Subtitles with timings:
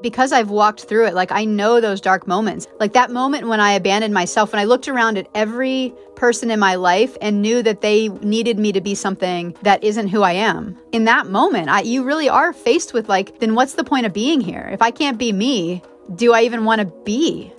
[0.00, 2.68] because I've walked through it, like I know those dark moments.
[2.78, 6.60] Like that moment when I abandoned myself, when I looked around at every person in
[6.60, 10.32] my life and knew that they needed me to be something that isn't who I
[10.32, 10.76] am.
[10.92, 14.12] In that moment, I, you really are faced with like, then what's the point of
[14.12, 14.68] being here?
[14.72, 15.82] If I can't be me,
[16.14, 17.52] do I even want to be?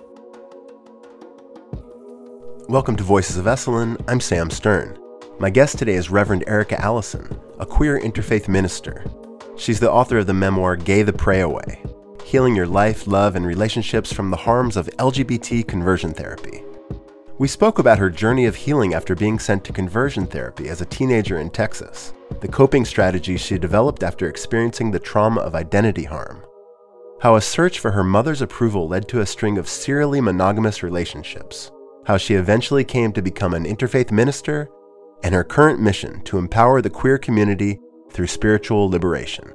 [2.70, 4.02] Welcome to Voices of Esalen.
[4.08, 4.98] I'm Sam Stern.
[5.40, 9.06] My guest today is Reverend Erica Allison, a queer interfaith minister.
[9.58, 11.84] She's the author of the memoir Gay the Pray Away
[12.30, 16.64] healing your life, love, and relationships from the harms of LGBT conversion therapy.
[17.40, 20.86] We spoke about her journey of healing after being sent to conversion therapy as a
[20.86, 26.44] teenager in Texas, the coping strategies she developed after experiencing the trauma of identity harm,
[27.20, 31.72] how a search for her mother's approval led to a string of serially monogamous relationships,
[32.06, 34.70] how she eventually came to become an interfaith minister,
[35.24, 37.80] and her current mission to empower the queer community
[38.12, 39.52] through spiritual liberation.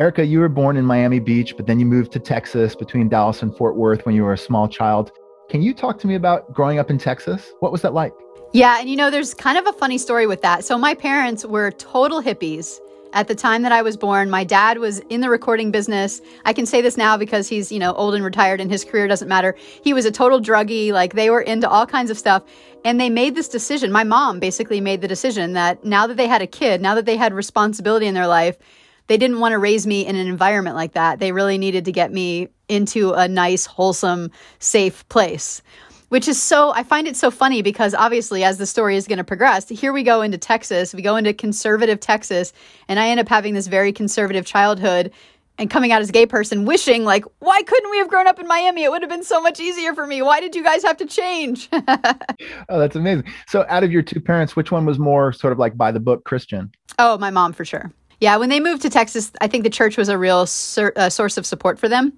[0.00, 3.42] Erica, you were born in Miami Beach, but then you moved to Texas between Dallas
[3.42, 5.12] and Fort Worth when you were a small child.
[5.48, 7.52] Can you talk to me about growing up in Texas?
[7.60, 8.12] What was that like?
[8.52, 10.64] Yeah, and you know, there's kind of a funny story with that.
[10.64, 12.80] So, my parents were total hippies
[13.12, 14.30] at the time that I was born.
[14.30, 16.20] My dad was in the recording business.
[16.44, 19.06] I can say this now because he's, you know, old and retired and his career
[19.06, 19.54] doesn't matter.
[19.84, 20.90] He was a total druggie.
[20.90, 22.42] Like they were into all kinds of stuff.
[22.84, 23.92] And they made this decision.
[23.92, 27.06] My mom basically made the decision that now that they had a kid, now that
[27.06, 28.58] they had responsibility in their life,
[29.06, 31.18] they didn't want to raise me in an environment like that.
[31.18, 35.62] They really needed to get me into a nice, wholesome, safe place.
[36.08, 39.18] Which is so, I find it so funny because obviously, as the story is going
[39.18, 42.52] to progress, here we go into Texas, we go into conservative Texas,
[42.88, 45.10] and I end up having this very conservative childhood
[45.58, 48.38] and coming out as a gay person, wishing, like, why couldn't we have grown up
[48.38, 48.84] in Miami?
[48.84, 50.20] It would have been so much easier for me.
[50.20, 51.68] Why did you guys have to change?
[51.72, 53.24] oh, that's amazing.
[53.46, 56.00] So, out of your two parents, which one was more sort of like by the
[56.00, 56.72] book Christian?
[56.98, 57.92] Oh, my mom for sure.
[58.24, 61.10] Yeah, when they moved to Texas, I think the church was a real sur- uh,
[61.10, 62.14] source of support for them.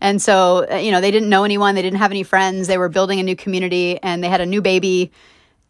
[0.00, 2.76] And so, uh, you know, they didn't know anyone, they didn't have any friends, they
[2.76, 5.12] were building a new community, and they had a new baby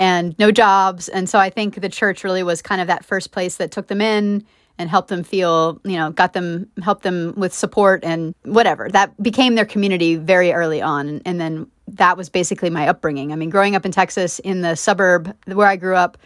[0.00, 1.11] and no jobs.
[1.11, 3.89] And so I think the church really was kind of that first place that took
[3.89, 4.47] them in
[4.78, 8.89] and helped them feel, you know, got them, helped them with support and whatever.
[8.89, 11.21] That became their community very early on.
[11.27, 13.34] And then that was basically my upbringing.
[13.34, 16.17] I mean, growing up in Texas in the suburb where I grew up,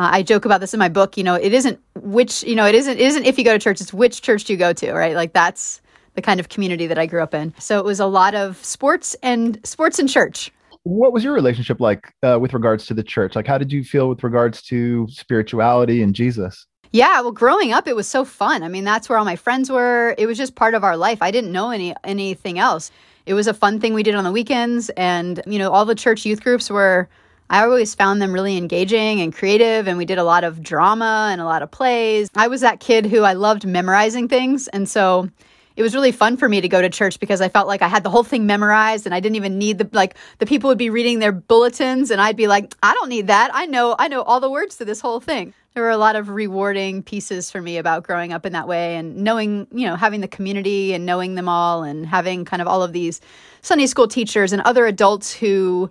[0.00, 1.18] uh, I joke about this in my book.
[1.18, 3.58] You know, it isn't which, you know, it isn't it isn't if you go to
[3.58, 3.82] church.
[3.82, 5.14] It's which church do you go to, right?
[5.14, 5.82] Like that's
[6.14, 7.52] the kind of community that I grew up in.
[7.58, 10.50] So it was a lot of sports and sports and church.
[10.84, 13.36] What was your relationship like uh, with regards to the church?
[13.36, 16.66] Like, how did you feel with regards to spirituality and Jesus?
[16.92, 18.62] Yeah, well, growing up, it was so fun.
[18.62, 20.14] I mean, that's where all my friends were.
[20.16, 21.18] It was just part of our life.
[21.20, 22.90] I didn't know any anything else.
[23.26, 25.94] It was a fun thing we did on the weekends, and you know, all the
[25.94, 27.06] church youth groups were
[27.50, 31.30] I always found them really engaging and creative, and we did a lot of drama
[31.32, 32.30] and a lot of plays.
[32.36, 35.28] I was that kid who I loved memorizing things, and so
[35.74, 37.88] it was really fun for me to go to church because I felt like I
[37.88, 40.78] had the whole thing memorized and I didn't even need the like the people would
[40.78, 43.50] be reading their bulletins and I'd be like, I don't need that.
[43.52, 45.54] I know I know all the words to this whole thing.
[45.74, 48.96] There were a lot of rewarding pieces for me about growing up in that way
[48.96, 52.68] and knowing, you know, having the community and knowing them all and having kind of
[52.68, 53.20] all of these
[53.62, 55.88] Sunday school teachers and other adults who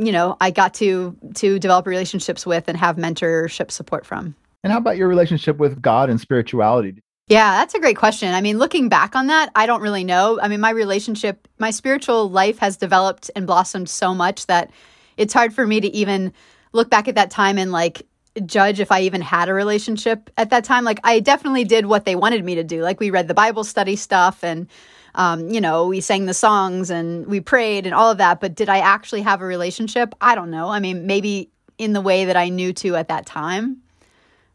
[0.00, 4.34] you know, I got to to develop relationships with and have mentorship support from.
[4.62, 7.02] And how about your relationship with God and spirituality?
[7.28, 8.34] Yeah, that's a great question.
[8.34, 10.40] I mean, looking back on that, I don't really know.
[10.40, 14.70] I mean, my relationship, my spiritual life has developed and blossomed so much that
[15.16, 16.32] it's hard for me to even
[16.72, 18.06] look back at that time and like
[18.46, 20.84] judge if I even had a relationship at that time.
[20.84, 22.82] Like, I definitely did what they wanted me to do.
[22.82, 24.68] Like, we read the Bible study stuff and
[25.14, 28.40] um, you know, we sang the songs and we prayed and all of that.
[28.40, 30.14] But did I actually have a relationship?
[30.20, 30.68] I don't know.
[30.68, 33.78] I mean, maybe in the way that I knew to at that time.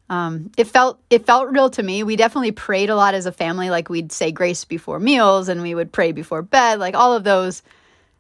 [0.08, 2.04] Um, it felt it felt real to me.
[2.04, 3.72] We definitely prayed a lot as a family.
[3.72, 6.80] Like we'd say grace before meals and we would pray before bed.
[6.80, 7.64] Like all of those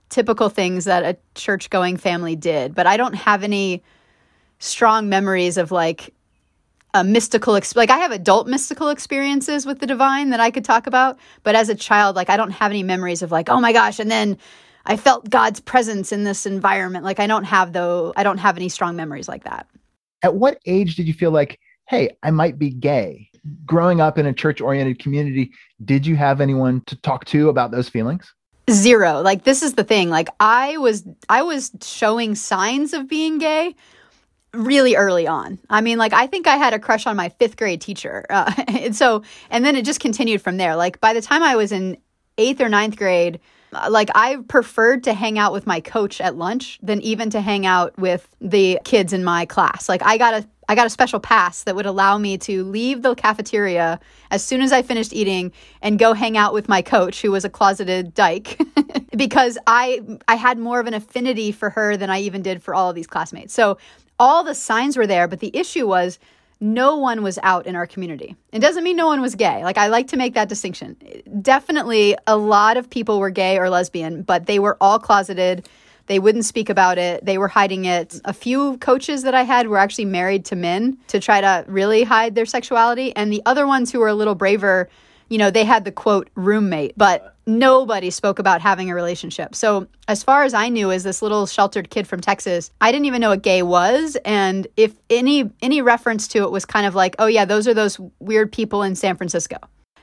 [0.09, 2.73] typical things that a church going family did.
[2.73, 3.83] But I don't have any
[4.57, 6.14] strong memories of like
[6.95, 10.63] a mystical ex- like I have adult mystical experiences with the divine that I could
[10.63, 13.59] talk about, but as a child like I don't have any memories of like oh
[13.59, 14.37] my gosh and then
[14.85, 17.03] I felt God's presence in this environment.
[17.03, 19.67] Like I don't have though I don't have any strong memories like that.
[20.23, 23.29] At what age did you feel like hey, I might be gay?
[23.65, 25.51] Growing up in a church-oriented community,
[25.83, 28.33] did you have anyone to talk to about those feelings?
[28.71, 29.21] Zero.
[29.21, 30.09] Like this is the thing.
[30.09, 33.75] Like I was I was showing signs of being gay
[34.55, 35.59] really early on.
[35.69, 38.25] I mean, like, I think I had a crush on my fifth grade teacher.
[38.35, 40.75] Uh, and so, and then it just continued from there.
[40.75, 41.97] Like, by the time I was in
[42.37, 43.39] eighth or ninth grade,
[43.75, 47.41] uh, like I preferred to hang out with my coach at lunch than even to
[47.41, 49.89] hang out with the kids in my class.
[49.89, 53.03] Like I got a I got a special pass that would allow me to leave
[53.03, 53.99] the cafeteria
[54.31, 57.45] as soon as I finished eating and go hang out with my coach who was
[57.45, 58.59] a closeted dyke
[59.15, 62.73] because I I had more of an affinity for her than I even did for
[62.73, 63.53] all of these classmates.
[63.53, 63.77] So
[64.19, 66.19] all the signs were there, but the issue was
[66.59, 68.35] no one was out in our community.
[68.51, 69.63] It doesn't mean no one was gay.
[69.63, 70.95] Like, I like to make that distinction.
[71.41, 75.67] Definitely, a lot of people were gay or lesbian, but they were all closeted.
[76.07, 77.25] They wouldn't speak about it.
[77.25, 78.21] They were hiding it.
[78.25, 82.03] A few coaches that I had were actually married to men to try to really
[82.03, 83.15] hide their sexuality.
[83.15, 84.87] And the other ones who were a little braver,
[85.35, 89.53] you know, they had the quote roommate, but nobody spoke about having a relationship.
[89.53, 93.03] So, as far as I knew as this little sheltered kid from Texas, I didn't
[93.03, 96.95] even know what gay was and if any any reference to it was kind of
[96.95, 99.57] like, "Oh yeah, those are those weird people in San Francisco."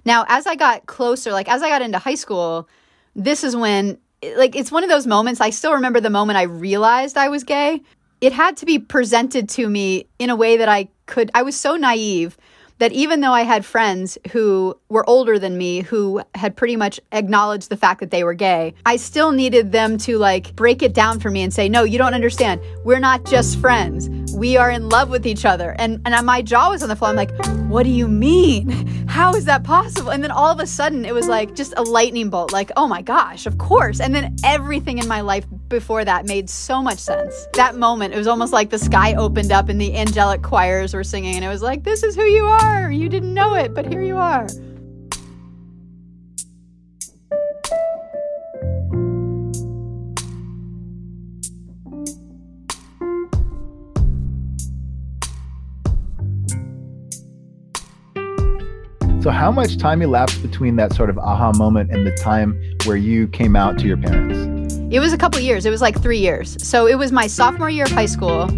[0.05, 2.69] Now, as I got closer, like as I got into high school,
[3.17, 3.97] this is when
[4.37, 7.43] like it's one of those moments I still remember the moment I realized I was
[7.43, 7.81] gay.
[8.21, 11.59] It had to be presented to me in a way that I could I was
[11.59, 12.37] so naive
[12.83, 16.99] that even though I had friends who were older than me who had pretty much
[17.13, 20.93] acknowledged the fact that they were gay, I still needed them to like break it
[20.93, 22.61] down for me and say, "No, you don't understand.
[22.85, 24.11] We're not just friends.
[24.35, 27.11] We are in love with each other." And and my jaw was on the floor.
[27.11, 27.33] I'm like,
[27.69, 28.71] "What do you mean?
[29.09, 31.83] How is that possible?" And then all of a sudden, it was like just a
[31.83, 32.53] lightning bolt.
[32.53, 36.51] Like, "Oh my gosh, of course." And then everything in my life before that made
[36.51, 37.47] so much sense.
[37.55, 41.05] That moment, it was almost like the sky opened up and the angelic choirs were
[41.05, 42.91] singing, and it was like, "This is who you are." are.
[42.91, 44.47] You didn't know it, but here you are.
[59.23, 62.97] So, how much time elapsed between that sort of aha moment and the time where
[62.97, 64.75] you came out to your parents?
[64.91, 65.65] It was a couple years.
[65.65, 66.61] It was like three years.
[66.61, 68.49] So, it was my sophomore year of high school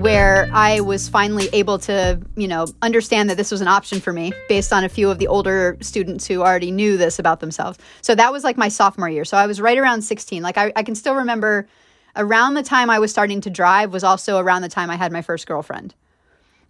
[0.00, 4.14] where I was finally able to, you know, understand that this was an option for
[4.14, 7.78] me based on a few of the older students who already knew this about themselves.
[8.00, 9.26] So that was like my sophomore year.
[9.26, 10.42] So I was right around 16.
[10.42, 11.68] Like I, I can still remember
[12.16, 15.12] around the time I was starting to drive was also around the time I had
[15.12, 15.94] my first girlfriend.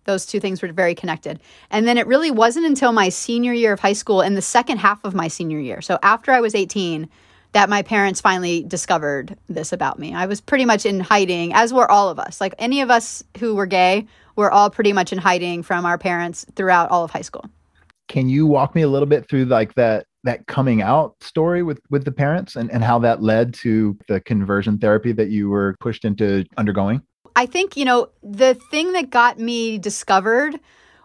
[0.04, 1.40] Those two things were very connected.
[1.70, 4.78] And then it really wasn't until my senior year of high school and the second
[4.78, 5.80] half of my senior year.
[5.80, 7.08] So after I was 18,
[7.52, 10.12] that my parents finally discovered this about me.
[10.12, 12.40] I was pretty much in hiding, as were all of us.
[12.40, 14.06] Like any of us who were gay,
[14.36, 17.44] were all pretty much in hiding from our parents throughout all of high school.
[18.08, 21.80] Can you walk me a little bit through like that that coming out story with
[21.90, 25.76] with the parents and, and how that led to the conversion therapy that you were
[25.80, 27.00] pushed into undergoing?
[27.36, 30.58] I think, you know, the thing that got me discovered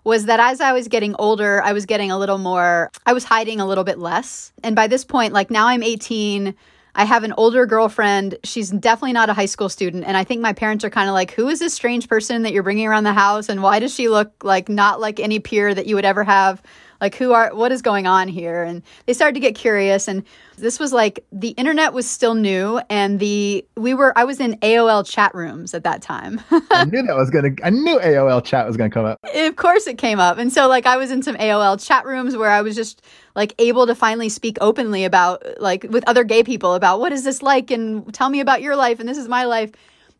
[0.03, 3.23] was that as I was getting older, I was getting a little more, I was
[3.23, 4.53] hiding a little bit less.
[4.63, 6.55] And by this point, like now I'm 18,
[6.95, 8.37] I have an older girlfriend.
[8.43, 10.05] She's definitely not a high school student.
[10.05, 12.53] And I think my parents are kind of like, who is this strange person that
[12.53, 13.49] you're bringing around the house?
[13.49, 16.61] And why does she look like not like any peer that you would ever have?
[17.01, 18.63] Like who are what is going on here?
[18.63, 20.23] And they started to get curious and
[20.57, 24.55] this was like the internet was still new and the we were i was in
[24.57, 26.41] aol chat rooms at that time.
[26.71, 29.19] I knew that was gonna i knew aol chat was gonna come up.
[29.33, 30.37] Of course it came up.
[30.37, 33.01] And so like i was in some aol chat rooms where i was just
[33.35, 37.23] like able to finally speak openly about like with other gay people about what is
[37.23, 37.71] this like?
[37.71, 39.71] And tell me about your life and this is my life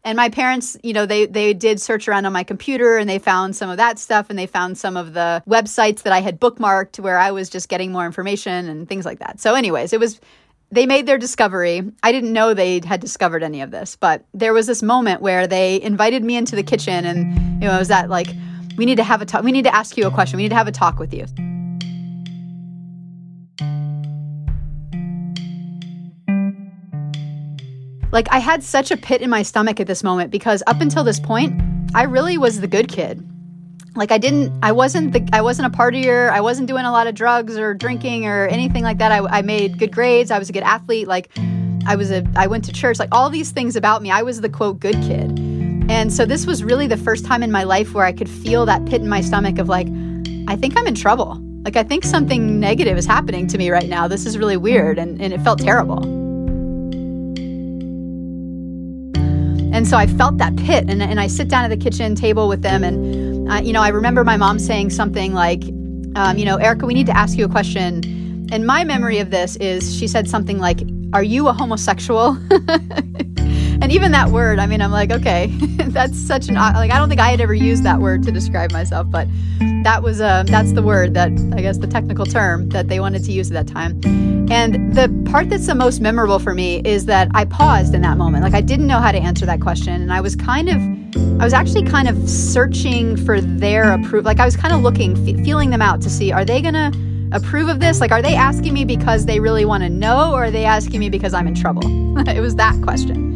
[0.04, 3.20] and my parents you know they they did search around on my computer and they
[3.20, 6.40] found some of that stuff and they found some of the websites that i had
[6.40, 9.40] bookmarked where i was just getting more information and things like that.
[9.40, 10.20] So anyways it was
[10.72, 11.82] they made their discovery.
[12.04, 15.48] I didn't know they had discovered any of this but there was this moment where
[15.48, 18.28] they invited me into the kitchen and you know it was that like
[18.78, 20.38] we need to have a talk we need to ask you a question.
[20.38, 21.26] We need to have a talk with you
[28.12, 31.04] Like I had such a pit in my stomach at this moment because up until
[31.04, 31.62] this point,
[31.94, 33.26] I really was the good kid.
[33.96, 36.30] Like I didn't, I wasn't the, I wasn't a partier.
[36.32, 39.12] I wasn't doing a lot of drugs or drinking or anything like that.
[39.12, 40.32] I, I made good grades.
[40.32, 41.08] I was a good athlete.
[41.08, 41.30] Like
[41.86, 43.00] I was a, I went to church.
[43.00, 44.12] Like all these things about me.
[44.12, 45.38] I was the quote good kid.
[45.90, 48.66] And so this was really the first time in my life where I could feel
[48.68, 49.88] that pit in my stomach of like,
[50.48, 51.40] I think I'm in trouble.
[51.66, 54.08] Like I think something negative is happening to me right now.
[54.08, 56.29] This is really weird, and, and it felt terrible.
[59.80, 62.50] And so I felt that pit, and, and I sit down at the kitchen table
[62.50, 65.64] with them, and uh, you know, I remember my mom saying something like,
[66.18, 68.50] um, you know, Erica, we need to ask you a question.
[68.52, 70.82] And my memory of this is she said something like,
[71.14, 75.48] "Are you a homosexual?" and even that word, I mean, I'm like, okay,
[75.88, 78.74] that's such an like I don't think I had ever used that word to describe
[78.74, 79.30] myself, but
[79.84, 83.24] that was uh, that's the word that I guess the technical term that they wanted
[83.26, 84.00] to use at that time.
[84.52, 88.18] And the part that's the most memorable for me is that I paused in that
[88.18, 88.44] moment.
[88.44, 90.02] Like I didn't know how to answer that question.
[90.02, 90.76] And I was kind of
[91.42, 94.24] I was actually kind of searching for their approval.
[94.24, 96.92] Like I was kind of looking, f- feeling them out to see are they to
[97.32, 98.00] approve of this?
[98.02, 101.00] Like, are they asking me because they really want to know, or are they asking
[101.00, 101.84] me because I'm in trouble?
[102.28, 103.30] it was that question.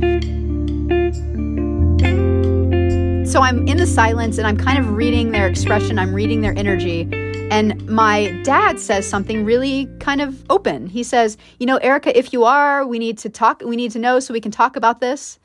[3.33, 6.55] So I'm in the silence and I'm kind of reading their expression, I'm reading their
[6.55, 7.09] energy.
[7.49, 10.85] And my dad says something really kind of open.
[10.85, 13.97] He says, You know, Erica, if you are, we need to talk, we need to
[13.97, 15.39] know so we can talk about this.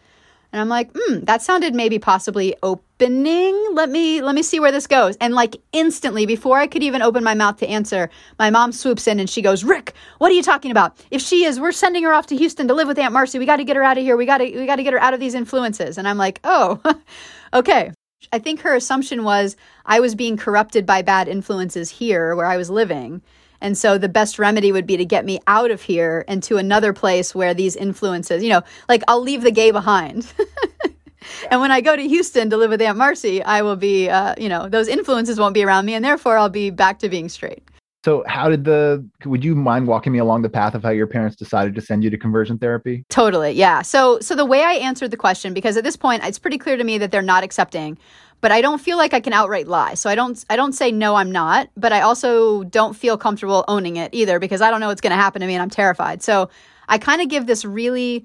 [0.53, 3.55] And I'm like, hmm, that sounded maybe possibly opening.
[3.75, 5.17] Let me let me see where this goes.
[5.17, 9.07] And like instantly, before I could even open my mouth to answer, my mom swoops
[9.07, 10.97] in and she goes, Rick, what are you talking about?
[11.11, 13.39] If she is, we're sending her off to Houston to live with Aunt Marcy.
[13.39, 14.17] We got to get her out of here.
[14.17, 15.99] We got to we got to get her out of these influences.
[15.99, 16.81] And I'm like, oh,
[17.53, 17.93] okay.
[18.33, 22.57] I think her assumption was I was being corrupted by bad influences here where I
[22.57, 23.23] was living.
[23.61, 26.57] And so the best remedy would be to get me out of here and to
[26.57, 30.33] another place where these influences, you know, like I'll leave the gay behind.
[31.51, 34.35] and when I go to Houston to live with Aunt Marcy, I will be, uh,
[34.39, 37.29] you know, those influences won't be around me, and therefore I'll be back to being
[37.29, 37.63] straight.
[38.05, 41.09] So, how did the, would you mind walking me along the path of how your
[41.09, 43.05] parents decided to send you to conversion therapy?
[43.09, 43.51] Totally.
[43.51, 43.83] Yeah.
[43.83, 46.77] So, so the way I answered the question, because at this point, it's pretty clear
[46.77, 47.99] to me that they're not accepting
[48.41, 49.95] but I don't feel like I can outright lie.
[49.95, 53.65] So I don't I don't say no I'm not, but I also don't feel comfortable
[53.69, 55.71] owning it either because I don't know what's going to happen to me and I'm
[55.71, 56.23] terrified.
[56.23, 56.51] So
[56.89, 58.25] I kind of give this really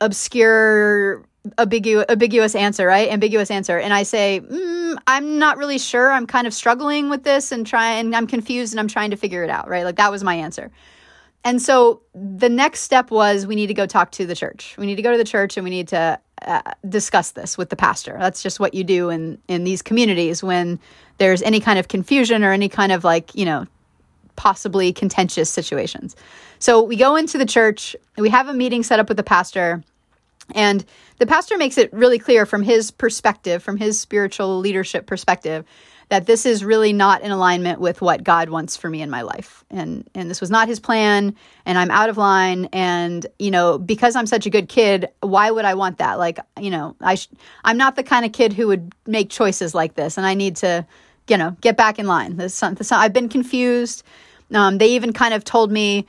[0.00, 1.24] obscure
[1.58, 3.10] ambiguous, answer, right?
[3.10, 3.78] Ambiguous answer.
[3.78, 6.10] And I say, mm, I'm not really sure.
[6.10, 9.44] I'm kind of struggling with this and trying I'm confused and I'm trying to figure
[9.44, 9.84] it out, right?
[9.84, 10.70] Like that was my answer.
[11.44, 14.74] And so the next step was we need to go talk to the church.
[14.78, 17.70] We need to go to the church and we need to uh, discuss this with
[17.70, 18.16] the pastor.
[18.18, 20.78] That's just what you do in in these communities when
[21.18, 23.66] there's any kind of confusion or any kind of like, you know,
[24.36, 26.16] possibly contentious situations.
[26.58, 29.82] So we go into the church, we have a meeting set up with the pastor,
[30.54, 30.84] and
[31.18, 35.64] the pastor makes it really clear from his perspective, from his spiritual leadership perspective,
[36.08, 39.22] that this is really not in alignment with what God wants for me in my
[39.22, 39.64] life.
[39.70, 41.34] And and this was not his plan
[41.64, 45.50] and I'm out of line and you know, because I'm such a good kid, why
[45.50, 46.18] would I want that?
[46.18, 47.28] Like, you know, I sh-
[47.64, 50.56] I'm not the kind of kid who would make choices like this and I need
[50.56, 50.86] to,
[51.28, 52.36] you know, get back in line.
[52.36, 54.02] This, this I've been confused.
[54.52, 56.06] Um, they even kind of told me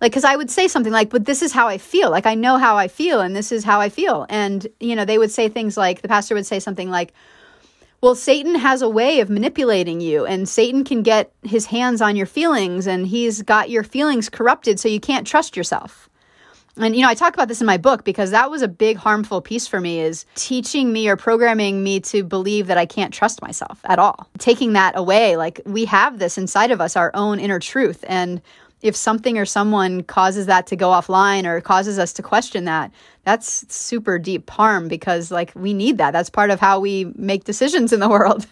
[0.00, 2.34] like because i would say something like but this is how i feel like i
[2.34, 5.30] know how i feel and this is how i feel and you know they would
[5.30, 7.12] say things like the pastor would say something like
[8.04, 12.16] well, Satan has a way of manipulating you, and Satan can get his hands on
[12.16, 16.10] your feelings, and he's got your feelings corrupted so you can't trust yourself.
[16.76, 18.98] And you know, I talk about this in my book because that was a big
[18.98, 23.14] harmful piece for me is teaching me or programming me to believe that I can't
[23.14, 24.28] trust myself at all.
[24.36, 28.04] Taking that away, like we have this inside of us, our own inner truth.
[28.06, 28.42] And
[28.84, 32.92] if something or someone causes that to go offline or causes us to question that,
[33.24, 36.10] that's super deep harm because like we need that.
[36.10, 38.46] That's part of how we make decisions in the world.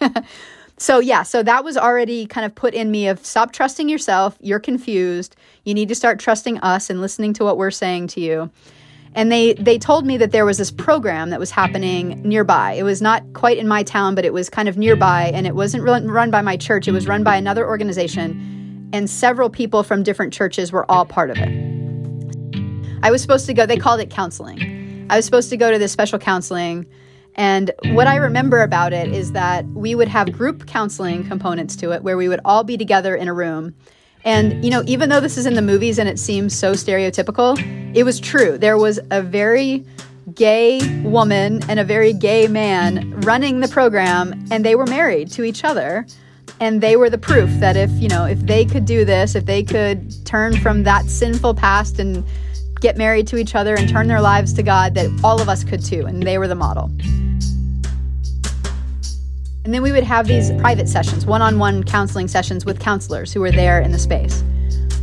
[0.79, 4.39] so yeah, so that was already kind of put in me of stop trusting yourself.
[4.41, 5.37] You're confused.
[5.65, 8.51] You need to start trusting us and listening to what we're saying to you.
[9.15, 12.73] And they they told me that there was this program that was happening nearby.
[12.73, 15.55] It was not quite in my town, but it was kind of nearby and it
[15.55, 16.89] wasn't run by my church.
[16.89, 18.62] It was run by another organization
[18.93, 21.73] and several people from different churches were all part of it.
[23.03, 25.07] I was supposed to go, they called it counseling.
[25.11, 26.87] I was supposed to go to this special counseling.
[27.35, 31.93] And what I remember about it is that we would have group counseling components to
[31.93, 33.75] it where we would all be together in a room.
[34.25, 37.59] And, you know, even though this is in the movies and it seems so stereotypical,
[37.97, 38.57] it was true.
[38.57, 39.85] There was a very
[40.35, 45.43] gay woman and a very gay man running the program, and they were married to
[45.43, 46.07] each other
[46.63, 49.47] and they were the proof that if you know if they could do this if
[49.47, 52.25] they could turn from that sinful past and
[52.81, 55.65] get married to each other and turn their lives to god that all of us
[55.65, 56.05] could too.
[56.07, 56.91] And they were the model.
[59.65, 63.53] And then we would have these private sessions one-on-one counseling sessions with counselors who were
[63.53, 64.43] there in the space.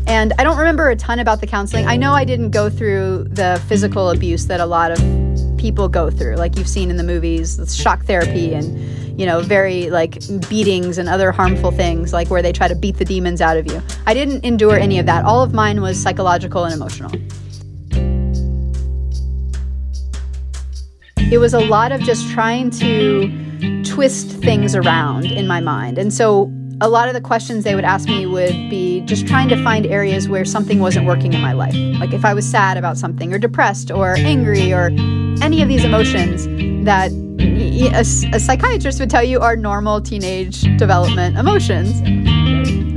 [0.08, 1.88] And i don't remember a ton about the counseling.
[1.88, 5.00] I know i didn't go through the physical abuse that a lot of
[5.58, 9.90] people go through like you've seen in the movies shock therapy and you know, very
[9.90, 13.58] like beatings and other harmful things, like where they try to beat the demons out
[13.58, 13.82] of you.
[14.08, 15.26] I didn't endure any of that.
[15.26, 17.12] All of mine was psychological and emotional.
[21.30, 25.98] It was a lot of just trying to twist things around in my mind.
[25.98, 26.50] And so
[26.80, 29.86] a lot of the questions they would ask me would be just trying to find
[29.86, 31.76] areas where something wasn't working in my life.
[32.00, 34.92] Like if I was sad about something or depressed or angry or
[35.42, 36.46] any of these emotions
[36.86, 38.02] that a,
[38.36, 42.02] a psychiatrist would tell you are normal teenage development emotions.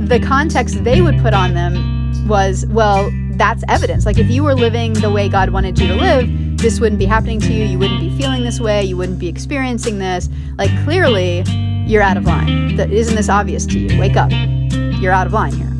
[0.09, 4.05] The context they would put on them was, well, that's evidence.
[4.05, 7.05] Like if you were living the way God wanted you to live, this wouldn't be
[7.05, 7.65] happening to you.
[7.65, 8.83] You wouldn't be feeling this way.
[8.83, 10.29] You wouldn't be experiencing this.
[10.57, 11.41] Like, clearly,
[11.85, 12.79] you're out of line.
[12.79, 13.99] Isn't this obvious to you?
[13.99, 14.31] Wake up.
[15.01, 15.72] You're out of line here.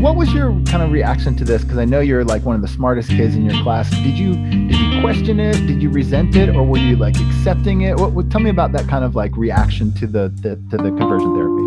[0.00, 1.62] What was your kind of reaction to this?
[1.62, 3.90] Because I know you're like one of the smartest kids in your class.
[3.90, 5.66] Did you did you question it?
[5.66, 7.98] Did you resent it, or were you like accepting it?
[7.98, 10.90] What, what tell me about that kind of like reaction to the, the to the
[10.96, 11.66] conversion therapy?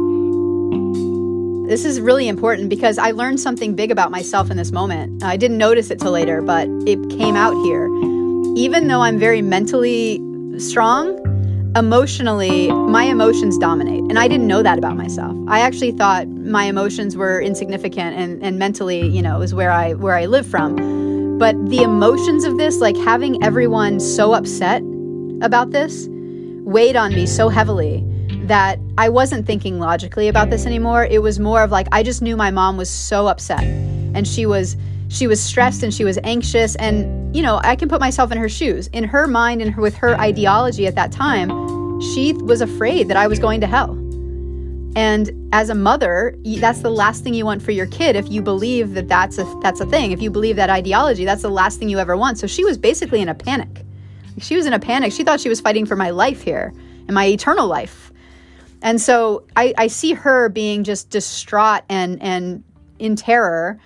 [1.69, 5.23] This is really important because I learned something big about myself in this moment.
[5.23, 7.85] I didn't notice it till later, but it came out here.
[8.55, 10.19] Even though I'm very mentally
[10.57, 11.22] strong,
[11.75, 14.01] emotionally, my emotions dominate.
[14.01, 15.35] And I didn't know that about myself.
[15.47, 19.93] I actually thought my emotions were insignificant and, and mentally, you know, is where I
[19.93, 21.37] where I live from.
[21.39, 24.83] But the emotions of this, like having everyone so upset
[25.41, 26.07] about this,
[26.63, 28.05] weighed on me so heavily
[28.45, 31.05] that I wasn't thinking logically about this anymore.
[31.05, 34.45] It was more of like I just knew my mom was so upset and she
[34.45, 34.77] was
[35.13, 38.37] she was stressed and she was anxious and you know, I can put myself in
[38.37, 38.87] her shoes.
[38.93, 41.49] In her mind and with her ideology at that time,
[42.01, 43.91] she was afraid that I was going to hell.
[44.95, 48.43] And as a mother, that's the last thing you want for your kid if you
[48.43, 50.11] believe that that's a that's a thing.
[50.11, 52.37] If you believe that ideology, that's the last thing you ever want.
[52.37, 53.83] So she was basically in a panic.
[54.39, 55.11] She was in a panic.
[55.11, 56.73] She thought she was fighting for my life here
[57.07, 58.11] and my eternal life.
[58.83, 62.63] And so I, I see her being just distraught and and
[62.99, 63.79] in terror.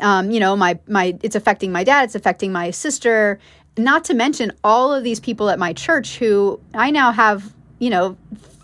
[0.00, 3.38] Um, you know, my my it's affecting my dad, it's affecting my sister,
[3.76, 7.90] not to mention all of these people at my church who I now have, you
[7.90, 8.16] know,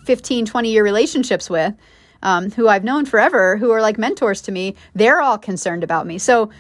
[0.07, 1.75] 15, 20 year relationships with,
[2.23, 4.75] um, who I've known forever, who are like mentors to me.
[4.95, 6.19] They're all concerned about me.
[6.19, 6.51] So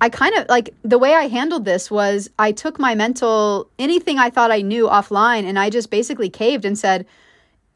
[0.00, 4.18] I kind of like the way I handled this was I took my mental, anything
[4.18, 7.06] I thought I knew offline, and I just basically caved and said,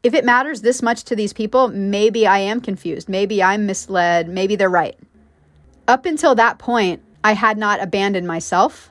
[0.03, 3.09] if it matters this much to these people, maybe I am confused.
[3.09, 4.29] Maybe I'm misled.
[4.29, 4.97] Maybe they're right.
[5.89, 8.91] Up until that point, I had not abandoned myself,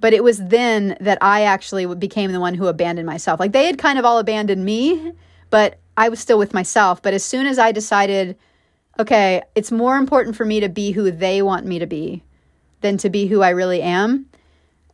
[0.00, 3.38] but it was then that I actually became the one who abandoned myself.
[3.38, 5.12] Like they had kind of all abandoned me,
[5.50, 7.00] but I was still with myself.
[7.00, 8.36] But as soon as I decided,
[8.98, 12.24] okay, it's more important for me to be who they want me to be
[12.80, 14.26] than to be who I really am,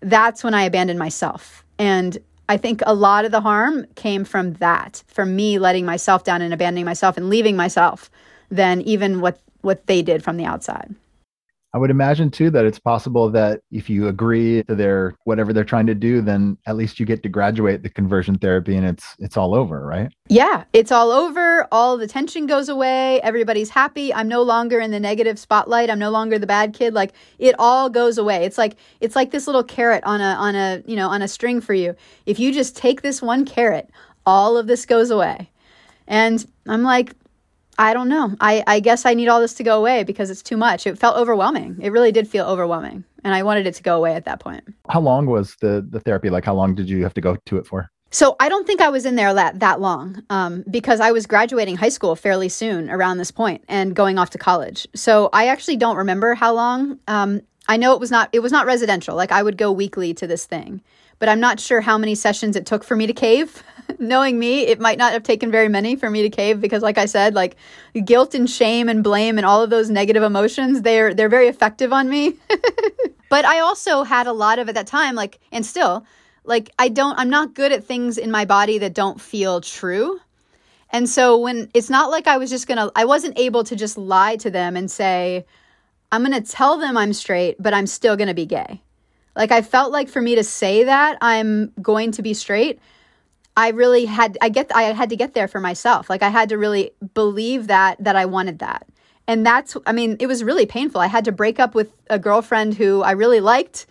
[0.01, 1.65] that's when I abandoned myself.
[1.79, 6.25] And I think a lot of the harm came from that, from me letting myself
[6.25, 8.11] down and abandoning myself and leaving myself
[8.51, 10.95] than even what what they did from the outside.
[11.75, 15.65] I would imagine too that it's possible that if you agree to their whatever they're
[15.65, 19.17] trying to do, then at least you get to graduate the conversion therapy and it's
[19.19, 20.13] it's all over, right?
[20.29, 21.67] Yeah, it's all over.
[21.73, 23.23] All the tension goes away.
[23.23, 24.13] Everybody's happy.
[24.13, 25.89] I'm no longer in the negative spotlight.
[25.89, 26.93] I'm no longer the bad kid.
[26.93, 28.45] Like it all goes away.
[28.45, 31.29] It's like it's like this little carrot on a on a, you know, on a
[31.29, 31.97] string for you.
[32.27, 33.89] If you just take this one carrot,
[34.27, 35.49] all of this goes away.
[36.07, 37.15] And I'm like,
[37.79, 38.35] I don't know.
[38.41, 40.87] I, I guess I need all this to go away because it's too much.
[40.87, 41.79] It felt overwhelming.
[41.81, 43.05] It really did feel overwhelming.
[43.25, 44.65] And I wanted it to go away at that point.
[44.89, 46.29] How long was the, the therapy?
[46.29, 47.91] Like, how long did you have to go to it for?
[48.11, 51.27] So I don't think I was in there that, that long um, because I was
[51.27, 54.87] graduating high school fairly soon around this point and going off to college.
[54.95, 56.99] So I actually don't remember how long.
[57.09, 59.17] Um, I know it was not it was not residential.
[59.17, 60.83] Like I would go weekly to this thing,
[61.19, 63.63] but I'm not sure how many sessions it took for me to cave.
[64.01, 66.99] knowing me, it might not have taken very many for me to cave because like
[66.99, 67.57] I said, like
[68.05, 71.93] guilt and shame and blame and all of those negative emotions, they're they're very effective
[71.93, 72.35] on me.
[73.29, 76.05] but I also had a lot of at that time like and still
[76.45, 80.21] like I don't I'm not good at things in my body that don't feel true.
[80.91, 83.77] And so when it's not like I was just going to I wasn't able to
[83.77, 85.47] just lie to them and say
[86.11, 88.83] I'm going to tell them I'm straight, but I'm still going to be gay.
[89.35, 92.79] Like I felt like for me to say that I'm going to be straight,
[93.57, 96.09] I really had I get I had to get there for myself.
[96.09, 98.87] Like I had to really believe that that I wanted that.
[99.27, 101.01] And that's I mean, it was really painful.
[101.01, 103.87] I had to break up with a girlfriend who I really liked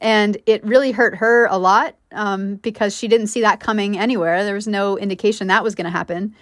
[0.00, 4.44] and it really hurt her a lot um, because she didn't see that coming anywhere.
[4.44, 6.34] There was no indication that was going to happen.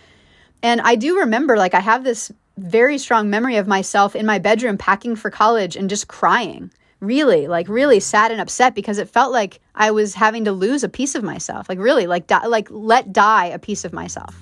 [0.62, 4.38] And I do remember like I have this very strong memory of myself in my
[4.38, 9.08] bedroom packing for college and just crying really like really sad and upset because it
[9.08, 11.68] felt like i was having to lose a piece of myself.
[11.68, 14.34] Like really like die, like let die a piece of myself.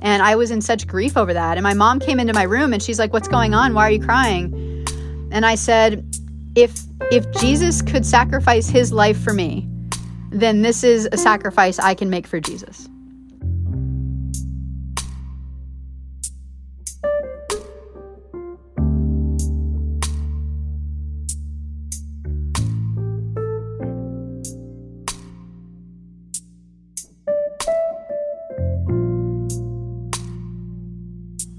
[0.00, 1.56] And i was in such grief over that.
[1.56, 3.74] And my mom came into my room and she's like what's going on?
[3.74, 4.86] Why are you crying?
[5.32, 6.04] And i said
[6.54, 6.80] if
[7.12, 9.68] if jesus could sacrifice his life for me
[10.30, 12.88] then this is a sacrifice i can make for jesus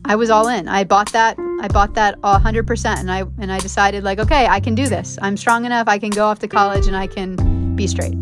[0.09, 0.67] I was all in.
[0.67, 4.59] I bought that I bought that 100% and I and I decided like, okay, I
[4.59, 5.19] can do this.
[5.21, 5.87] I'm strong enough.
[5.87, 8.13] I can go off to college and I can be straight.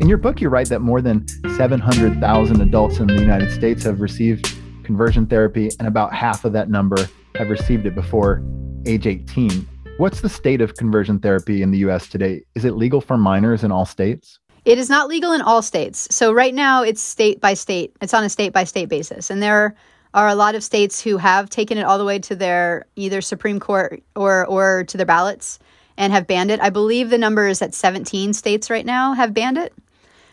[0.00, 1.24] In your book, you write that more than
[1.56, 6.68] 700,000 adults in the United States have received conversion therapy, and about half of that
[6.68, 8.42] number have received it before
[8.84, 9.64] age 18.
[9.98, 12.42] What's the state of conversion therapy in the US today?
[12.56, 14.40] Is it legal for minors in all states?
[14.64, 16.08] It is not legal in all states.
[16.14, 17.94] So right now it's state by state.
[18.00, 19.30] It's on a state by state basis.
[19.30, 19.74] And there
[20.14, 23.20] are a lot of states who have taken it all the way to their either
[23.20, 25.58] Supreme Court or or to their ballots
[25.96, 26.60] and have banned it.
[26.60, 29.72] I believe the number is at 17 states right now have banned it.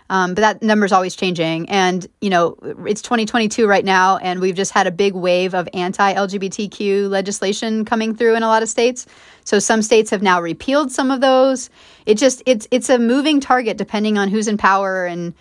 [0.10, 1.70] Um, but that number is always changing.
[1.70, 5.68] And, you know, it's 2022 right now, and we've just had a big wave of
[5.74, 9.06] anti LGBTQ legislation coming through in a lot of states.
[9.44, 11.70] So some states have now repealed some of those.
[12.06, 15.34] It just, it's, it's a moving target depending on who's in power and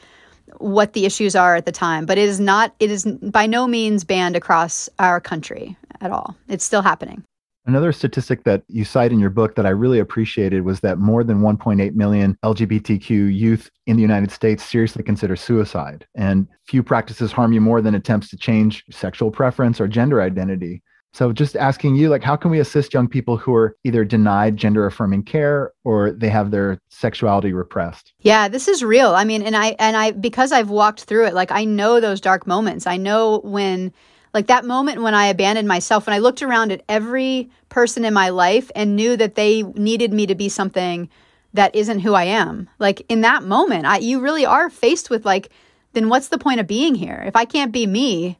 [0.58, 2.06] what the issues are at the time.
[2.06, 6.36] But it is not, it is by no means banned across our country at all.
[6.48, 7.24] It's still happening.
[7.66, 11.24] Another statistic that you cite in your book that I really appreciated was that more
[11.24, 16.06] than 1.8 million LGBTQ youth in the United States seriously consider suicide.
[16.14, 20.82] And few practices harm you more than attempts to change sexual preference or gender identity.
[21.14, 24.56] So just asking you like how can we assist young people who are either denied
[24.56, 28.12] gender affirming care or they have their sexuality repressed?
[28.18, 29.14] Yeah, this is real.
[29.14, 32.20] I mean, and I and I because I've walked through it, like I know those
[32.20, 32.88] dark moments.
[32.88, 33.92] I know when
[34.34, 38.12] like that moment when I abandoned myself, when I looked around at every person in
[38.12, 41.08] my life and knew that they needed me to be something
[41.54, 42.68] that isn't who I am.
[42.80, 45.50] Like in that moment, I, you really are faced with like,
[45.92, 47.22] then what's the point of being here?
[47.24, 48.38] If I can't be me,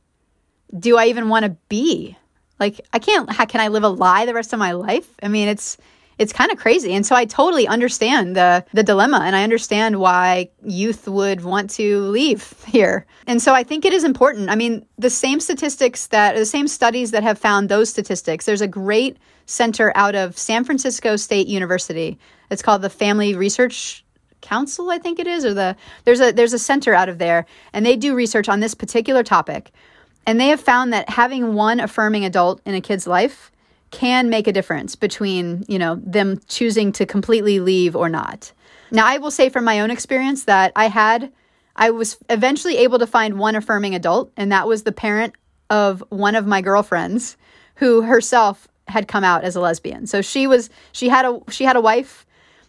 [0.76, 2.18] do I even want to be?
[2.58, 3.30] Like I can't.
[3.30, 5.08] How can I live a lie the rest of my life?
[5.22, 5.78] I mean, it's
[6.18, 6.92] it's kind of crazy.
[6.94, 11.70] And so I totally understand the the dilemma and I understand why youth would want
[11.70, 13.06] to leave here.
[13.26, 14.50] And so I think it is important.
[14.50, 18.46] I mean, the same statistics that the same studies that have found those statistics.
[18.46, 22.18] There's a great center out of San Francisco State University.
[22.50, 24.04] It's called the Family Research
[24.40, 25.74] Council, I think it is, or the
[26.04, 29.22] there's a there's a center out of there and they do research on this particular
[29.22, 29.72] topic.
[30.26, 33.50] And they have found that having one affirming adult in a kid's life
[33.94, 38.52] can make a difference between, you know, them choosing to completely leave or not.
[38.90, 41.32] Now, I will say from my own experience that I had
[41.76, 45.34] I was eventually able to find one affirming adult, and that was the parent
[45.70, 47.36] of one of my girlfriends
[47.76, 50.06] who herself had come out as a lesbian.
[50.06, 52.26] So she was she had a she had a wife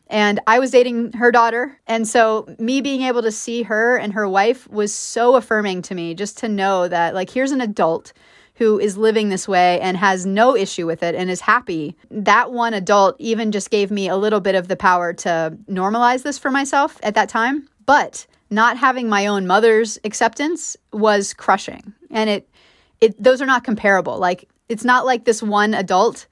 [0.08, 1.80] and I was dating her daughter.
[1.88, 5.96] And so me being able to see her and her wife was so affirming to
[5.96, 8.14] me just to know that like here's an adult
[8.56, 11.96] who is living this way and has no issue with it and is happy.
[12.10, 16.24] That one adult even just gave me a little bit of the power to normalize
[16.24, 17.68] this for myself at that time.
[17.86, 21.94] But not having my own mother's acceptance was crushing.
[22.12, 22.50] And it
[23.02, 24.18] it those are not comparable.
[24.18, 26.28] Like it's not like this one adult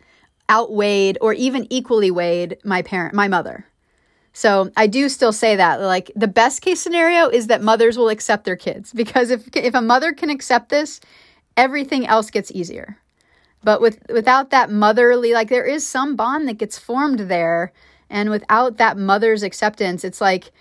[0.49, 3.65] outweighed or even equally weighed my parent my mother.
[4.31, 8.09] So I do still say that like the best case scenario is that mothers will
[8.09, 11.01] accept their kids because if if a mother can accept this
[11.57, 12.97] everything else gets easier.
[13.63, 17.71] But with without that motherly like there is some bond that gets formed there
[18.09, 20.51] and without that mother's acceptance it's like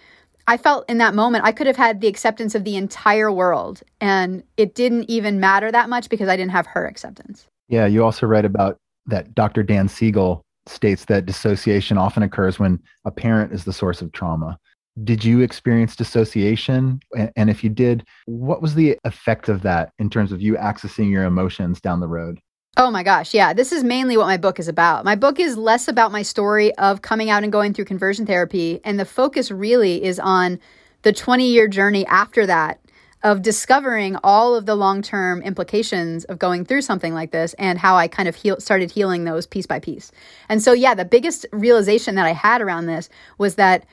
[0.46, 3.82] I felt in that moment I could have had the acceptance of the entire world
[4.00, 7.46] and it didn't even matter that much because I didn't have her acceptance.
[7.68, 8.76] Yeah, you also read about
[9.06, 9.64] that Dr.
[9.64, 14.58] Dan Siegel states that dissociation often occurs when a parent is the source of trauma.
[15.02, 17.00] Did you experience dissociation?
[17.36, 21.10] And if you did, what was the effect of that in terms of you accessing
[21.10, 22.40] your emotions down the road?
[22.76, 23.52] Oh my gosh, yeah.
[23.52, 25.04] This is mainly what my book is about.
[25.04, 28.80] My book is less about my story of coming out and going through conversion therapy.
[28.84, 30.58] And the focus really is on
[31.02, 32.80] the 20 year journey after that
[33.22, 37.78] of discovering all of the long term implications of going through something like this and
[37.78, 40.10] how I kind of heal- started healing those piece by piece.
[40.48, 43.84] And so, yeah, the biggest realization that I had around this was that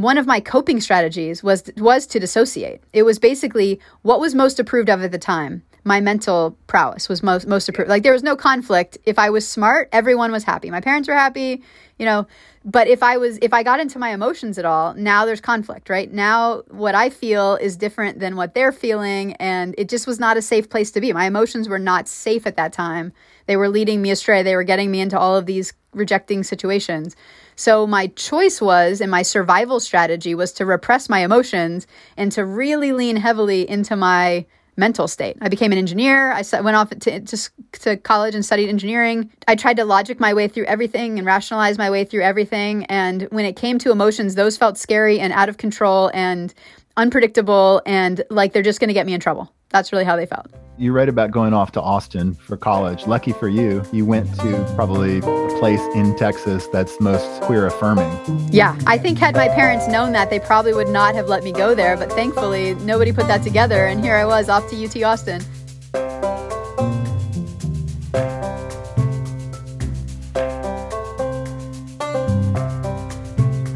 [0.00, 2.82] one of my coping strategies was was to dissociate.
[2.94, 5.62] It was basically what was most approved of at the time.
[5.84, 7.90] My mental prowess was most most approved.
[7.90, 8.96] Like there was no conflict.
[9.04, 10.70] If I was smart, everyone was happy.
[10.70, 11.62] My parents were happy,
[11.98, 12.26] you know.
[12.64, 15.90] But if I was if I got into my emotions at all, now there's conflict,
[15.90, 16.10] right?
[16.10, 20.38] Now what I feel is different than what they're feeling and it just was not
[20.38, 21.12] a safe place to be.
[21.12, 23.12] My emotions were not safe at that time.
[23.44, 24.42] They were leading me astray.
[24.42, 27.14] They were getting me into all of these rejecting situations.
[27.56, 31.86] So my choice was, and my survival strategy was to repress my emotions
[32.16, 35.36] and to really lean heavily into my mental state.
[35.42, 36.32] I became an engineer.
[36.32, 39.30] I went off to, to, to, college and studied engineering.
[39.46, 42.86] I tried to logic my way through everything and rationalize my way through everything.
[42.86, 46.10] And when it came to emotions, those felt scary and out of control.
[46.14, 46.54] And
[46.96, 49.52] unpredictable and like they're just going to get me in trouble.
[49.70, 50.46] That's really how they felt.
[50.78, 53.06] You write about going off to Austin for college.
[53.06, 58.10] Lucky for you, you went to probably a place in Texas that's most queer affirming.
[58.50, 61.52] Yeah, I think had my parents known that, they probably would not have let me
[61.52, 61.96] go there.
[61.98, 63.84] But thankfully, nobody put that together.
[63.84, 65.42] And here I was off to UT Austin.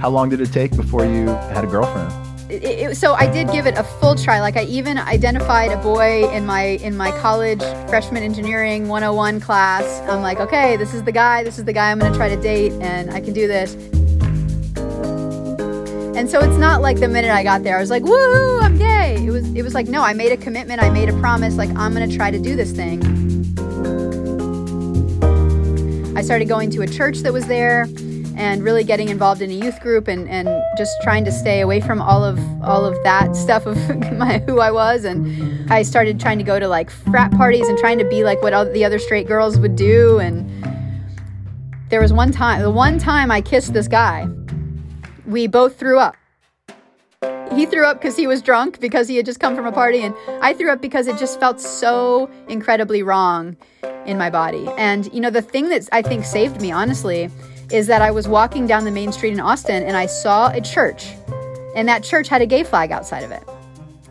[0.00, 2.25] How long did it take before you had a girlfriend?
[2.56, 4.40] It, it, so I did give it a full try.
[4.40, 9.84] Like I even identified a boy in my in my college freshman engineering 101 class.
[10.08, 11.44] I'm like, okay, this is the guy.
[11.44, 13.74] This is the guy I'm going to try to date, and I can do this.
[16.16, 18.78] And so it's not like the minute I got there, I was like, woo, I'm
[18.78, 19.22] gay.
[19.22, 20.82] It was it was like, no, I made a commitment.
[20.82, 21.56] I made a promise.
[21.56, 23.02] Like I'm going to try to do this thing.
[26.16, 27.86] I started going to a church that was there
[28.36, 31.80] and really getting involved in a youth group and, and just trying to stay away
[31.80, 33.76] from all of all of that stuff of
[34.12, 35.04] my who I was.
[35.04, 38.42] And I started trying to go to like frat parties and trying to be like
[38.42, 40.18] what all the other straight girls would do.
[40.18, 40.48] And
[41.88, 44.28] there was one time the one time I kissed this guy
[45.26, 46.16] we both threw up.
[47.52, 50.02] He threw up because he was drunk because he had just come from a party
[50.02, 53.56] and I threw up because it just felt so incredibly wrong
[54.04, 54.68] in my body.
[54.76, 57.30] And you know the thing that I think saved me honestly
[57.70, 60.60] is that I was walking down the main street in Austin and I saw a
[60.60, 61.14] church,
[61.74, 63.42] and that church had a gay flag outside of it.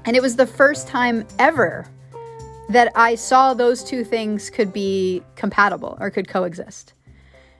[0.06, 1.88] And it was the first time ever
[2.70, 6.94] that I saw those two things could be compatible or could coexist.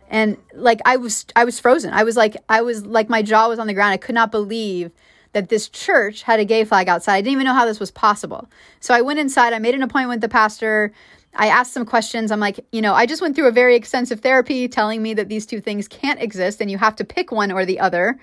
[0.10, 1.94] And like I was I was frozen.
[1.94, 3.94] I was like I was like my jaw was on the ground.
[3.94, 4.92] I could not believe
[5.34, 7.16] that this church had a gay flag outside.
[7.16, 8.48] I didn't even know how this was possible.
[8.80, 10.94] So I went inside, I made an appointment with the pastor.
[11.36, 12.32] I asked some questions.
[12.32, 15.30] I'm like, you know, I just went through a very extensive therapy telling me that
[15.30, 18.18] these two things can't exist and you have to pick one or the other.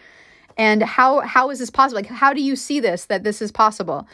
[0.56, 1.96] And how how is this possible?
[1.96, 4.06] Like how do you see this that this is possible?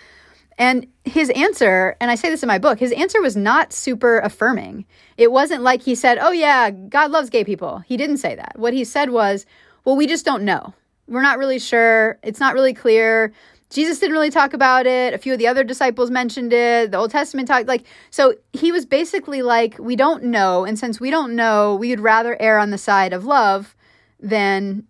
[0.57, 4.19] And his answer, and I say this in my book, his answer was not super
[4.19, 4.87] affirming.
[5.17, 8.59] It wasn't like he said, "Oh yeah, God loves gay people." He didn't say that.
[8.59, 9.47] What he said was,
[9.85, 10.75] "Well, we just don't know.
[11.07, 12.19] We're not really sure.
[12.23, 13.33] It's not really clear."
[13.71, 15.13] Jesus didn't really talk about it.
[15.13, 16.91] A few of the other disciples mentioned it.
[16.91, 21.01] The Old Testament talked like so he was basically like we don't know and since
[21.01, 23.75] we don't know, we would rather err on the side of love
[24.19, 24.85] than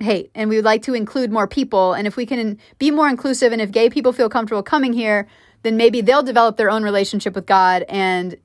[0.00, 3.08] hate and we would like to include more people and if we can be more
[3.08, 5.26] inclusive and if gay people feel comfortable coming here,
[5.62, 8.36] then maybe they'll develop their own relationship with God and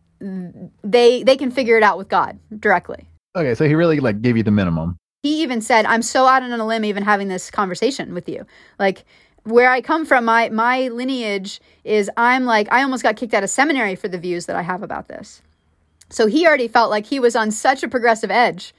[0.83, 3.07] they they can figure it out with God directly.
[3.35, 4.97] Okay, so he really like gave you the minimum.
[5.23, 8.45] He even said, "I'm so out on a limb even having this conversation with you."
[8.79, 9.05] Like
[9.43, 13.43] where I come from, my my lineage is I'm like I almost got kicked out
[13.43, 15.41] of seminary for the views that I have about this.
[16.09, 18.73] So he already felt like he was on such a progressive edge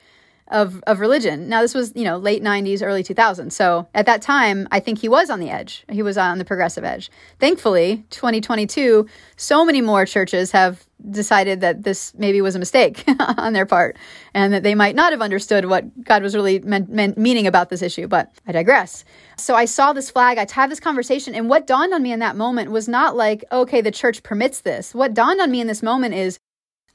[0.48, 1.48] of of religion.
[1.48, 3.52] Now this was, you know, late 90s, early 2000s.
[3.52, 5.84] So at that time, I think he was on the edge.
[5.90, 7.10] He was on the progressive edge.
[7.40, 13.04] Thankfully, 2022, so many more churches have decided that this maybe was a mistake
[13.36, 13.96] on their part
[14.34, 17.70] and that they might not have understood what God was really meant, meant, meaning about
[17.70, 18.06] this issue.
[18.06, 19.04] But I digress.
[19.36, 22.20] So I saw this flag, I had this conversation, and what dawned on me in
[22.20, 24.94] that moment was not like, okay, the church permits this.
[24.94, 26.38] What dawned on me in this moment is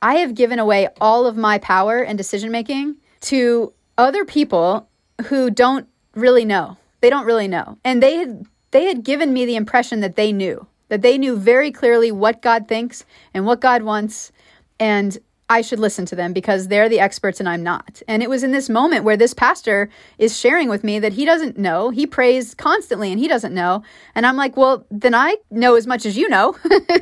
[0.01, 4.87] I have given away all of my power and decision making to other people
[5.25, 6.77] who don't really know.
[7.01, 7.77] They don't really know.
[7.83, 11.35] And they had they had given me the impression that they knew that they knew
[11.35, 14.31] very clearly what God thinks and what God wants,
[14.79, 15.17] and
[15.49, 18.01] I should listen to them because they're the experts and I'm not.
[18.07, 21.23] And it was in this moment where this pastor is sharing with me that he
[21.23, 21.89] doesn't know.
[21.89, 23.81] He prays constantly and he doesn't know.
[24.13, 26.57] And I'm like, well, then I know as much as you know.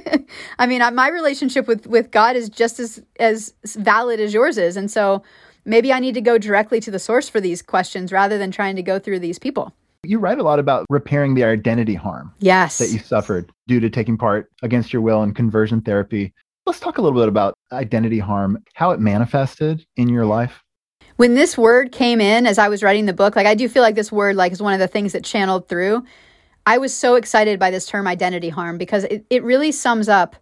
[0.60, 4.78] I mean, my relationship with, with God is just as, as valid as yours is.
[4.78, 5.24] And so
[5.66, 8.76] maybe I need to go directly to the source for these questions rather than trying
[8.76, 9.74] to go through these people.
[10.06, 12.78] You write a lot about repairing the identity harm yes.
[12.78, 16.34] that you suffered due to taking part against your will in conversion therapy.
[16.66, 20.64] Let's talk a little bit about identity harm, how it manifested in your life.
[21.18, 23.84] When this word came in as I was writing the book, like I do feel
[23.84, 26.04] like this word like is one of the things that channeled through.
[26.66, 30.36] I was so excited by this term identity harm because it, it really sums up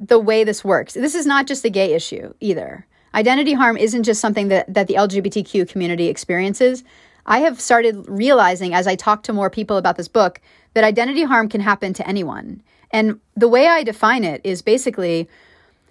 [0.00, 0.94] the way this works.
[0.94, 2.86] This is not just a gay issue either.
[3.14, 6.84] Identity harm isn't just something that, that the LGBTQ community experiences.
[7.30, 10.40] I have started realizing as I talk to more people about this book
[10.74, 12.60] that identity harm can happen to anyone.
[12.90, 15.28] And the way I define it is basically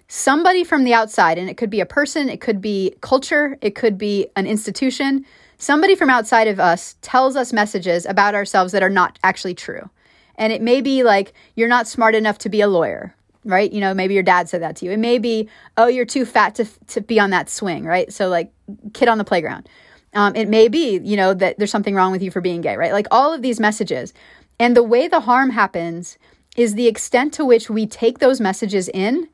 [0.06, 3.74] somebody from the outside, and it could be a person, it could be culture, it
[3.74, 5.24] could be an institution.
[5.56, 9.88] Somebody from outside of us tells us messages about ourselves that are not actually true.
[10.36, 13.14] And it may be like, you're not smart enough to be a lawyer,
[13.46, 13.72] right?
[13.72, 14.90] You know, maybe your dad said that to you.
[14.90, 15.48] It may be,
[15.78, 18.12] oh, you're too fat to, to be on that swing, right?
[18.12, 18.52] So, like,
[18.92, 19.70] kid on the playground.
[20.14, 22.76] Um, it may be, you know, that there's something wrong with you for being gay,
[22.76, 22.92] right?
[22.92, 24.12] Like all of these messages.
[24.58, 26.18] And the way the harm happens
[26.56, 29.28] is the extent to which we take those messages in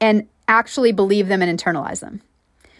[0.00, 2.22] and actually believe them and internalize them.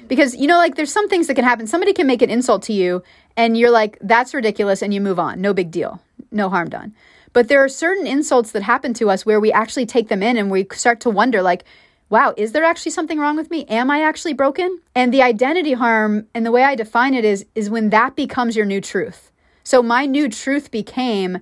[0.08, 1.66] Because, you know, like there's some things that can happen.
[1.66, 3.02] Somebody can make an insult to you
[3.36, 5.40] and you're like, that's ridiculous, and you move on.
[5.40, 6.02] No big deal.
[6.30, 6.94] No harm done.
[7.32, 10.36] But there are certain insults that happen to us where we actually take them in
[10.36, 11.64] and we start to wonder, like,
[12.12, 13.64] wow, is there actually something wrong with me?
[13.64, 14.80] Am I actually broken?
[14.94, 18.54] And the identity harm and the way I define it is is when that becomes
[18.54, 19.32] your new truth.
[19.64, 21.38] So my new truth became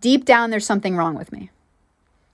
[0.00, 1.50] deep down there's something wrong with me.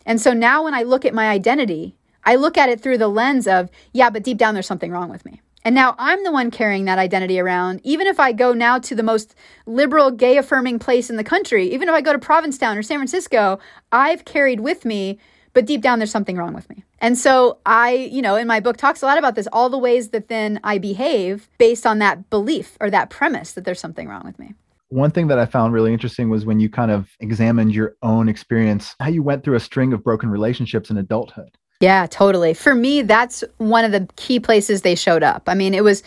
[0.05, 3.09] And so now when I look at my identity, I look at it through the
[3.09, 5.41] lens of, yeah, but deep down there's something wrong with me.
[5.65, 7.81] And now I'm the one carrying that identity around.
[7.83, 11.73] Even if I go now to the most liberal, gay affirming place in the country,
[11.73, 13.59] even if I go to Provincetown or San Francisco,
[13.91, 15.19] I've carried with me,
[15.53, 16.85] but deep down there's something wrong with me.
[17.01, 19.79] And so I, you know, in my book talks a lot about this, all the
[19.79, 24.09] ways that then I behave based on that belief or that premise that there's something
[24.09, 24.55] wrong with me.
[24.89, 28.29] One thing that I found really interesting was when you kind of examined your own
[28.29, 31.57] experience, how you went through a string of broken relationships in adulthood.
[31.81, 32.55] Yeah, totally.
[32.55, 35.45] For me, that's one of the key places they showed up.
[35.47, 36.03] I mean, it was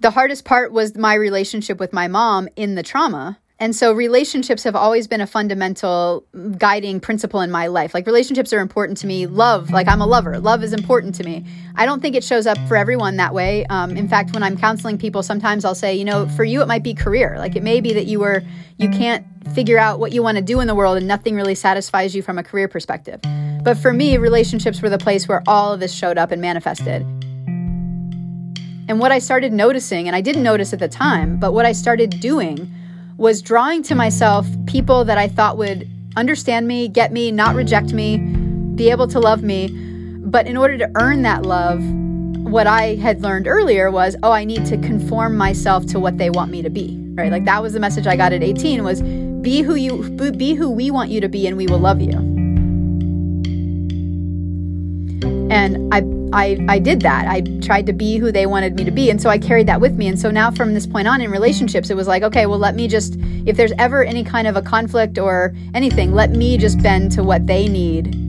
[0.00, 3.38] the hardest part was my relationship with my mom in the trauma.
[3.62, 6.26] And so relationships have always been a fundamental
[6.58, 7.94] guiding principle in my life.
[7.94, 9.28] Like relationships are important to me.
[9.28, 10.40] Love, like I'm a lover.
[10.40, 11.46] Love is important to me.
[11.76, 13.64] I don't think it shows up for everyone that way.
[13.66, 16.66] Um, in fact, when I'm counseling people, sometimes I'll say, you know, for you it
[16.66, 17.36] might be career.
[17.38, 18.42] Like it may be that you were
[18.78, 21.54] you can't figure out what you want to do in the world and nothing really
[21.54, 23.20] satisfies you from a career perspective.
[23.62, 27.02] But for me, relationships were the place where all of this showed up and manifested.
[28.88, 31.70] And what I started noticing, and I didn't notice at the time, but what I
[31.70, 32.74] started doing
[33.16, 37.92] was drawing to myself people that I thought would understand me, get me, not reject
[37.92, 38.18] me,
[38.74, 39.68] be able to love me.
[40.24, 41.82] But in order to earn that love,
[42.50, 46.30] what I had learned earlier was, oh, I need to conform myself to what they
[46.30, 46.98] want me to be.
[47.14, 47.30] Right?
[47.30, 49.02] Like that was the message I got at 18 was
[49.42, 52.12] be who you be who we want you to be and we will love you.
[55.50, 56.00] And I
[56.32, 57.26] I, I did that.
[57.28, 59.10] I tried to be who they wanted me to be.
[59.10, 60.06] And so I carried that with me.
[60.08, 62.74] And so now from this point on in relationships, it was like, okay, well, let
[62.74, 63.16] me just,
[63.46, 67.22] if there's ever any kind of a conflict or anything, let me just bend to
[67.22, 68.22] what they need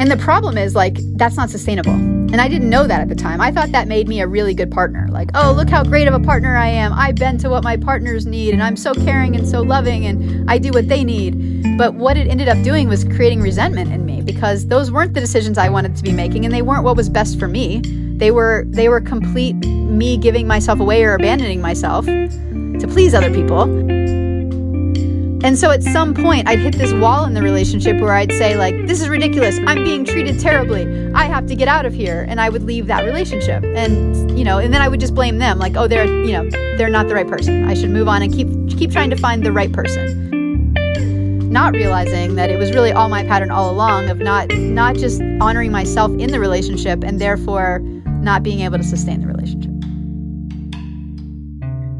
[0.00, 2.19] And the problem is, like, that's not sustainable.
[2.32, 3.40] And I didn't know that at the time.
[3.40, 5.08] I thought that made me a really good partner.
[5.10, 6.92] Like, oh, look how great of a partner I am.
[6.92, 10.48] I bend to what my partners need, and I'm so caring and so loving, and
[10.48, 11.76] I do what they need.
[11.76, 15.20] But what it ended up doing was creating resentment in me because those weren't the
[15.20, 17.80] decisions I wanted to be making, and they weren't what was best for me.
[18.16, 23.32] They were they were complete me giving myself away or abandoning myself to please other
[23.34, 23.89] people.
[25.42, 28.56] And so at some point, I'd hit this wall in the relationship where I'd say,
[28.56, 29.58] like, this is ridiculous.
[29.66, 31.10] I'm being treated terribly.
[31.14, 32.26] I have to get out of here.
[32.28, 33.64] And I would leave that relationship.
[33.64, 36.48] And, you know, and then I would just blame them, like, oh, they're, you know,
[36.76, 37.64] they're not the right person.
[37.64, 38.48] I should move on and keep
[38.78, 40.28] keep trying to find the right person.
[41.50, 45.22] Not realizing that it was really all my pattern all along of not not just
[45.40, 49.69] honoring myself in the relationship and therefore not being able to sustain the relationship.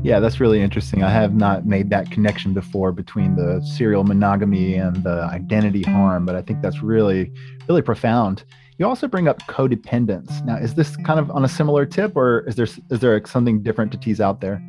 [0.02, 1.02] Yeah, that's really interesting.
[1.02, 6.24] I have not made that connection before between the serial monogamy and the identity harm,
[6.24, 7.30] but I think that's really,
[7.68, 8.44] really profound.
[8.78, 10.42] You also bring up codependence.
[10.46, 13.62] Now, is this kind of on a similar tip, or is there is there something
[13.62, 14.62] different to tease out there?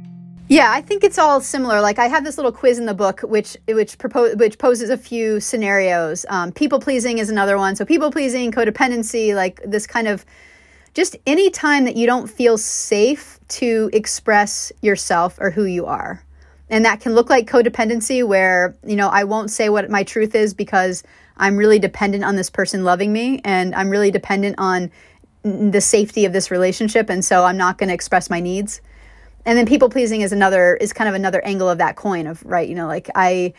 [0.50, 1.80] Yeah, I think it's all similar.
[1.80, 4.98] Like I have this little quiz in the book, which which propose which poses a
[4.98, 6.26] few scenarios.
[6.28, 7.78] Um, people pleasing is another one.
[7.78, 10.26] So people pleasing, codependency, like this kind of
[10.94, 16.24] just any time that you don't feel safe to express yourself or who you are.
[16.70, 20.36] And that can look like codependency, where, you know, I won't say what my truth
[20.36, 21.04] is because
[21.36, 24.92] I'm really dependent on this person loving me and I'm really dependent on
[25.44, 27.10] the safety of this relationship.
[27.10, 28.80] And so I'm not going to express my needs.
[29.46, 32.44] And then people pleasing is another, is kind of another angle of that coin of,
[32.46, 33.54] right, you know, like I,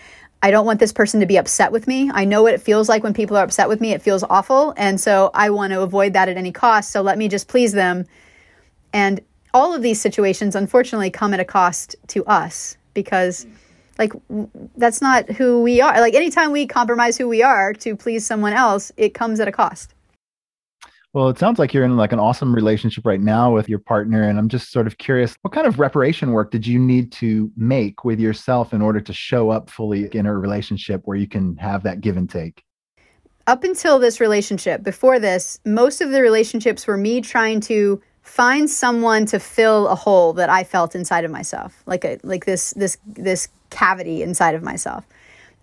[0.45, 2.11] I don't want this person to be upset with me.
[2.13, 3.93] I know what it feels like when people are upset with me.
[3.93, 4.75] It feels awful.
[4.77, 6.91] And so I want to avoid that at any cost.
[6.91, 8.07] So let me just please them.
[8.93, 9.21] And
[9.55, 13.47] all of these situations, unfortunately, come at a cost to us because,
[13.99, 14.13] like,
[14.77, 16.01] that's not who we are.
[16.01, 19.53] Like, anytime we compromise who we are to please someone else, it comes at a
[19.53, 19.95] cost.
[21.15, 24.23] Well, it sounds like you're in like an awesome relationship right now with your partner.
[24.23, 27.51] And I'm just sort of curious, what kind of reparation work did you need to
[27.55, 31.57] make with yourself in order to show up fully in a relationship where you can
[31.57, 32.65] have that give and take?
[33.47, 38.71] Up until this relationship, before this, most of the relationships were me trying to find
[38.71, 42.71] someone to fill a hole that I felt inside of myself, like a like this
[42.75, 45.05] this this cavity inside of myself.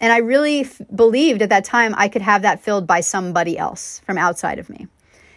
[0.01, 3.57] And I really f- believed at that time I could have that filled by somebody
[3.57, 4.87] else from outside of me.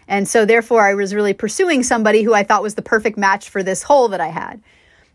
[0.09, 3.49] And so, therefore, I was really pursuing somebody who I thought was the perfect match
[3.49, 4.63] for this hole that I had.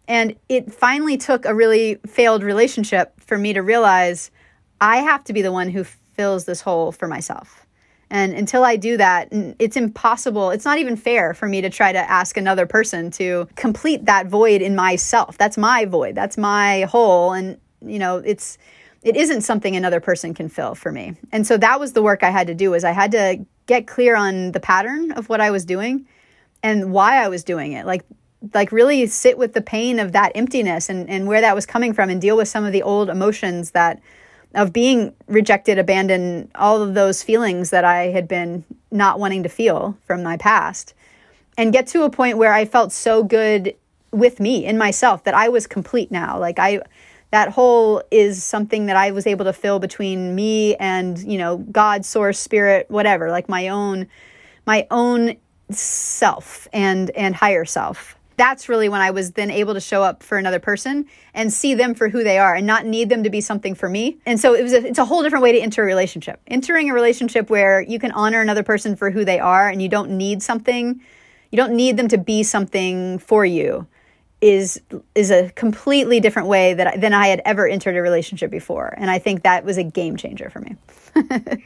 [0.07, 4.31] And it finally took a really failed relationship for me to realize
[4.79, 7.65] I have to be the one who fills this hole for myself.
[8.09, 9.27] And until I do that,
[9.59, 10.51] it's impossible.
[10.51, 14.27] It's not even fair for me to try to ask another person to complete that
[14.27, 15.37] void in myself.
[15.37, 16.15] That's my void.
[16.15, 17.33] That's my hole.
[17.33, 18.57] And, you know, it's,
[19.03, 21.15] it isn't something another person can fill for me.
[21.31, 23.87] And so that was the work I had to do was I had to get
[23.87, 26.07] clear on the pattern of what I was doing
[26.63, 27.85] and why I was doing it.
[27.85, 28.03] Like
[28.53, 31.91] like really sit with the pain of that emptiness and, and where that was coming
[31.91, 33.99] from and deal with some of the old emotions that
[34.53, 39.49] of being rejected, abandoned, all of those feelings that I had been not wanting to
[39.49, 40.93] feel from my past.
[41.57, 43.75] And get to a point where I felt so good
[44.11, 46.39] with me in myself that I was complete now.
[46.39, 46.81] Like I
[47.31, 51.57] that hole is something that I was able to fill between me and, you know,
[51.57, 54.07] God, source, spirit, whatever, like my own
[54.65, 55.35] my own
[55.69, 60.21] self and and higher self that's really when I was then able to show up
[60.21, 63.31] for another person and see them for who they are and not need them to
[63.31, 64.19] be something for me.
[64.27, 66.39] And so it was a, it's a whole different way to enter a relationship.
[66.47, 69.89] Entering a relationship where you can honor another person for who they are and you
[69.89, 71.01] don't need something,
[71.51, 73.87] you don't need them to be something for you
[74.41, 74.79] is
[75.15, 78.93] is a completely different way that I, than I had ever entered a relationship before.
[78.97, 80.75] And I think that was a game changer for me.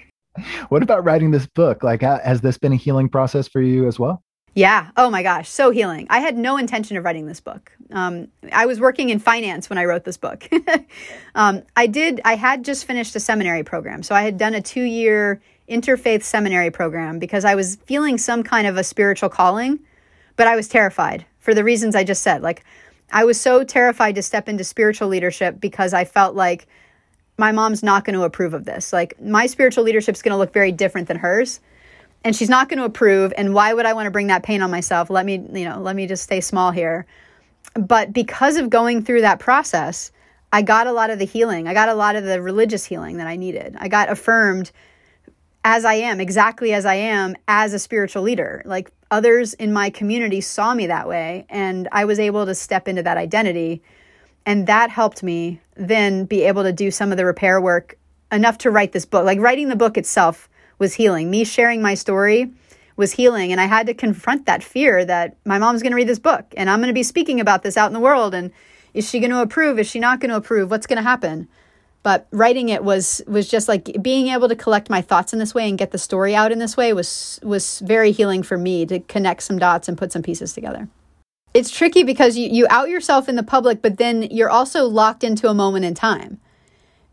[0.70, 1.84] what about writing this book?
[1.84, 4.24] Like has this been a healing process for you as well?
[4.54, 4.90] Yeah.
[4.98, 5.50] Oh my gosh.
[5.50, 6.08] So healing.
[6.10, 7.72] I had no intention of writing this book.
[7.92, 10.50] Um, I was working in finance when I wrote this book.
[11.36, 14.04] um, I did, I had just finished a seminary program.
[14.04, 18.44] So I had done a two year interfaith seminary program because I was feeling some
[18.44, 19.80] kind of a spiritual calling,
[20.36, 22.42] but I was terrified for the reasons I just said.
[22.42, 22.64] Like,
[23.12, 26.68] I was so terrified to step into spiritual leadership because I felt like
[27.38, 28.94] my mom's not going to approve of this.
[28.94, 31.60] Like, my spiritual leadership is going to look very different than hers
[32.24, 34.62] and she's not going to approve and why would i want to bring that pain
[34.62, 35.10] on myself?
[35.10, 37.06] Let me you know let me just stay small here.
[37.74, 40.12] But because of going through that process
[40.54, 41.68] i got a lot of the healing.
[41.68, 43.76] I got a lot of the religious healing that i needed.
[43.80, 44.72] I got affirmed
[45.64, 48.62] as i am exactly as i am as a spiritual leader.
[48.66, 52.88] Like others in my community saw me that way and i was able to step
[52.88, 53.82] into that identity
[54.46, 57.98] and that helped me then be able to do some of the repair work
[58.32, 60.48] enough to write this book like writing the book itself
[60.82, 61.30] was healing.
[61.30, 62.52] Me sharing my story
[62.98, 63.52] was healing.
[63.52, 66.44] And I had to confront that fear that my mom's going to read this book
[66.58, 68.34] and I'm going to be speaking about this out in the world.
[68.34, 68.52] And
[68.94, 69.80] is she going to approve?
[69.80, 70.72] Is she not going to approve?
[70.72, 71.48] What's going to happen?
[72.04, 75.54] But writing it was was just like being able to collect my thoughts in this
[75.54, 78.86] way and get the story out in this way was was very healing for me
[78.88, 80.88] to connect some dots and put some pieces together.
[81.54, 85.24] It's tricky because you, you out yourself in the public, but then you're also locked
[85.24, 86.40] into a moment in time.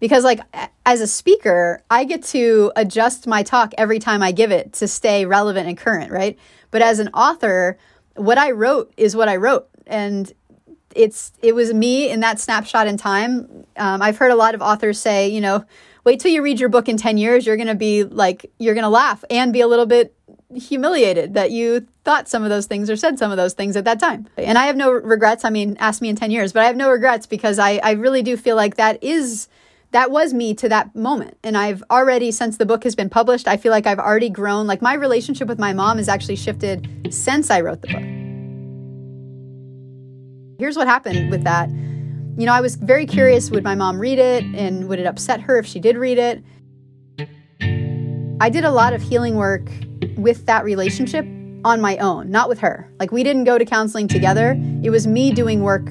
[0.00, 0.40] Because like
[0.86, 4.86] as a speaker i get to adjust my talk every time i give it to
[4.88, 6.38] stay relevant and current right?
[6.70, 7.78] But as an author
[8.14, 9.68] what i wrote is what i wrote.
[9.86, 10.32] And
[10.94, 14.62] it's it was me in that snapshot in time um, i've heard a lot of
[14.62, 15.64] authors say you know
[16.04, 18.88] wait till you read your book in 10 years you're to be like you're to
[18.88, 20.14] laugh and be a little bit
[20.54, 23.84] humiliated that you thought some of those things or said some of those things at
[23.84, 24.26] that time.
[24.36, 25.44] And I have no regrets.
[25.44, 27.92] I mean, ask me in 10 years, but I have no regrets because I, I
[27.92, 29.48] really do feel like that is
[29.90, 31.38] that was me to that moment.
[31.42, 34.66] And I've already, since the book has been published, I feel like I've already grown.
[34.66, 38.17] Like my relationship with my mom has actually shifted since I wrote the book.
[40.58, 41.70] Here's what happened with that.
[41.70, 45.40] You know, I was very curious would my mom read it and would it upset
[45.42, 46.42] her if she did read it?
[48.40, 49.70] I did a lot of healing work
[50.16, 51.24] with that relationship
[51.64, 52.92] on my own, not with her.
[52.98, 54.60] Like we didn't go to counseling together.
[54.82, 55.88] It was me doing work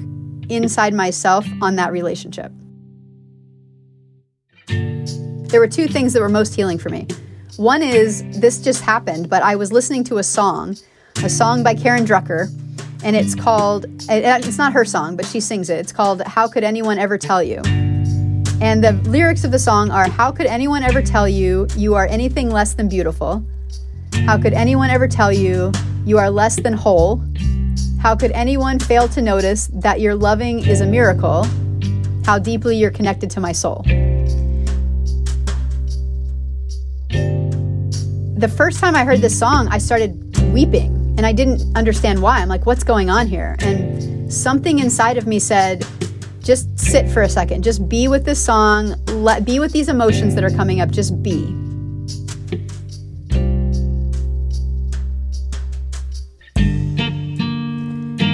[0.50, 2.52] inside myself on that relationship.
[4.66, 7.06] There were two things that were most healing for me.
[7.56, 10.76] One is this just happened, but I was listening to a song,
[11.24, 12.50] a song by Karen Drucker,
[13.04, 15.78] and it's called, uh, it's not her song, but she sings it.
[15.78, 17.62] It's called How Could Anyone Ever Tell You?
[18.60, 22.06] And the lyrics of the song are How could anyone ever tell you you are
[22.06, 23.44] anything less than beautiful?
[24.26, 25.70] How could anyone ever tell you
[26.04, 27.22] you are less than whole?
[28.00, 31.46] How could anyone fail to notice that your loving is a miracle?
[32.24, 33.84] How deeply you're connected to my soul.
[38.38, 40.14] the first time I heard this song, I started
[40.52, 42.38] weeping and I didn't understand why.
[42.38, 43.56] I'm like, what's going on here?
[43.58, 45.84] And something inside of me said,
[46.44, 50.36] just sit for a second, just be with this song, let be with these emotions
[50.36, 51.44] that are coming up, just be.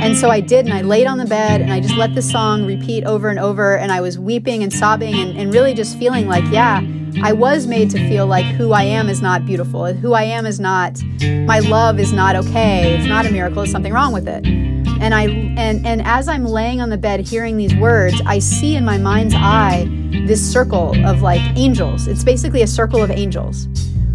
[0.04, 2.20] And so I did, and I laid on the bed and I just let the
[2.20, 3.78] song repeat over and over.
[3.78, 6.82] And I was weeping and sobbing and, and really just feeling like, yeah,
[7.24, 9.90] I was made to feel like who I am is not beautiful.
[9.94, 12.98] Who I am is not, my love is not okay.
[12.98, 13.62] It's not a miracle.
[13.62, 14.44] There's something wrong with it.
[14.44, 18.76] And I and and as I'm laying on the bed hearing these words, I see
[18.76, 19.88] in my mind's eye
[20.26, 22.08] this circle of like angels.
[22.08, 23.68] It's basically a circle of angels.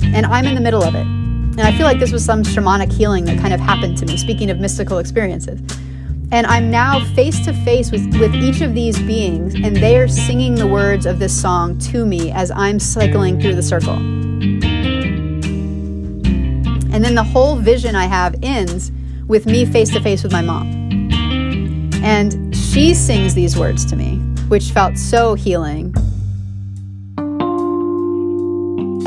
[0.04, 1.02] And I'm in the middle of it.
[1.02, 4.18] And I feel like this was some shamanic healing that kind of happened to me,
[4.18, 5.60] speaking of mystical experiences.
[6.32, 10.08] And I'm now face to face with, with each of these beings, and they are
[10.08, 13.96] singing the words of this song to me as I'm cycling through the circle.
[16.94, 18.92] And then the whole vision I have ends
[19.28, 20.68] with me face to face with my mom.
[22.04, 24.18] And she sings these words to me,
[24.50, 25.96] which felt so healing.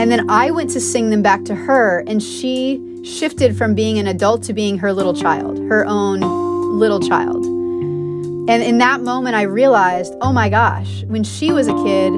[0.01, 4.01] And then I went to sing them back to her, and she shifted from being
[4.01, 6.42] an adult to being her little child, her own
[6.73, 7.45] little child.
[7.45, 12.13] And in that moment, I realized, oh my gosh, when she was a kid,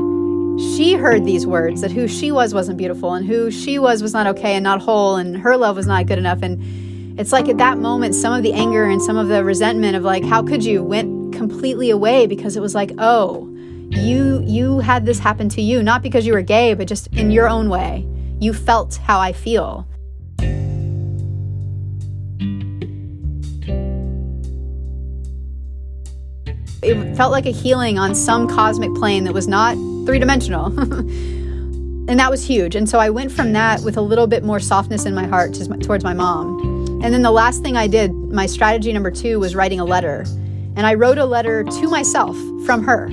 [0.74, 4.12] she heard these words that who she was wasn't beautiful and who she was was
[4.12, 6.42] not okay and not whole and her love was not good enough.
[6.42, 9.96] And it's like at that moment, some of the anger and some of the resentment
[9.96, 13.50] of like, how could you went completely away because it was like, oh,
[13.90, 17.30] you you had this happen to you not because you were gay but just in
[17.30, 18.07] your own way
[18.40, 19.86] you felt how i feel
[26.85, 29.74] it felt like a healing on some cosmic plane that was not
[30.07, 30.72] three-dimensional.
[32.07, 32.76] And that was huge.
[32.76, 35.55] And so i went from that with a little bit more softness in my heart
[35.80, 37.01] towards my mom.
[37.03, 40.26] And then the last thing i did my strategy number two was writing a letter.
[40.76, 43.09] And i wrote a letter to myself from her.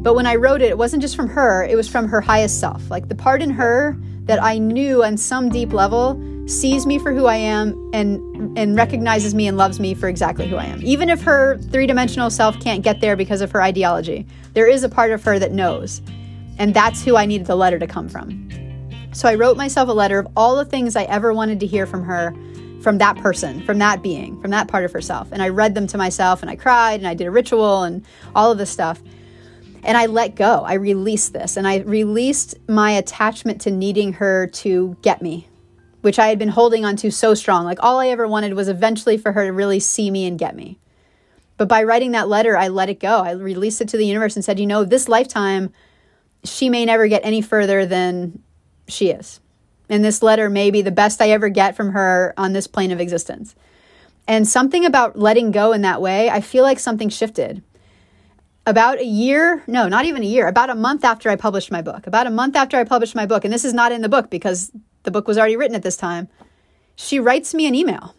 [0.00, 2.60] But when I wrote it, it wasn't just from her, it was from her highest
[2.60, 2.88] self.
[2.88, 6.14] Like the part in her that I knew on some deep level
[6.48, 10.48] sees me for who I am and and recognizes me and loves me for exactly
[10.48, 10.80] who I am.
[10.82, 14.88] Even if her three-dimensional self can't get there because of her ideology, there is a
[14.88, 16.00] part of her that knows.
[16.58, 18.48] And that's who I needed the letter to come from.
[19.12, 21.86] So I wrote myself a letter of all the things I ever wanted to hear
[21.86, 22.34] from her
[22.80, 25.28] from that person, from that being, from that part of herself.
[25.32, 28.04] And I read them to myself and I cried and I did a ritual and
[28.34, 29.02] all of this stuff.
[29.82, 30.62] And I let go.
[30.64, 35.48] I released this and I released my attachment to needing her to get me,
[36.00, 37.64] which I had been holding on to so strong.
[37.64, 40.56] Like all I ever wanted was eventually for her to really see me and get
[40.56, 40.78] me.
[41.56, 43.20] But by writing that letter, I let it go.
[43.20, 45.72] I released it to the universe and said, you know, this lifetime,
[46.44, 48.40] she may never get any further than
[48.86, 49.40] she is.
[49.88, 52.92] And this letter may be the best I ever get from her on this plane
[52.92, 53.56] of existence.
[54.28, 57.62] And something about letting go in that way, I feel like something shifted
[58.66, 61.80] about a year, no, not even a year, about a month after I published my
[61.80, 64.10] book, about a month after I published my book, and this is not in the
[64.10, 64.70] book because
[65.08, 66.28] the book was already written at this time,
[66.94, 68.14] she writes me an email.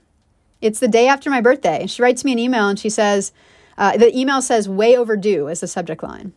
[0.60, 1.86] It's the day after my birthday.
[1.86, 3.32] She writes me an email and she says,
[3.78, 6.34] uh, the email says, way overdue as the subject line.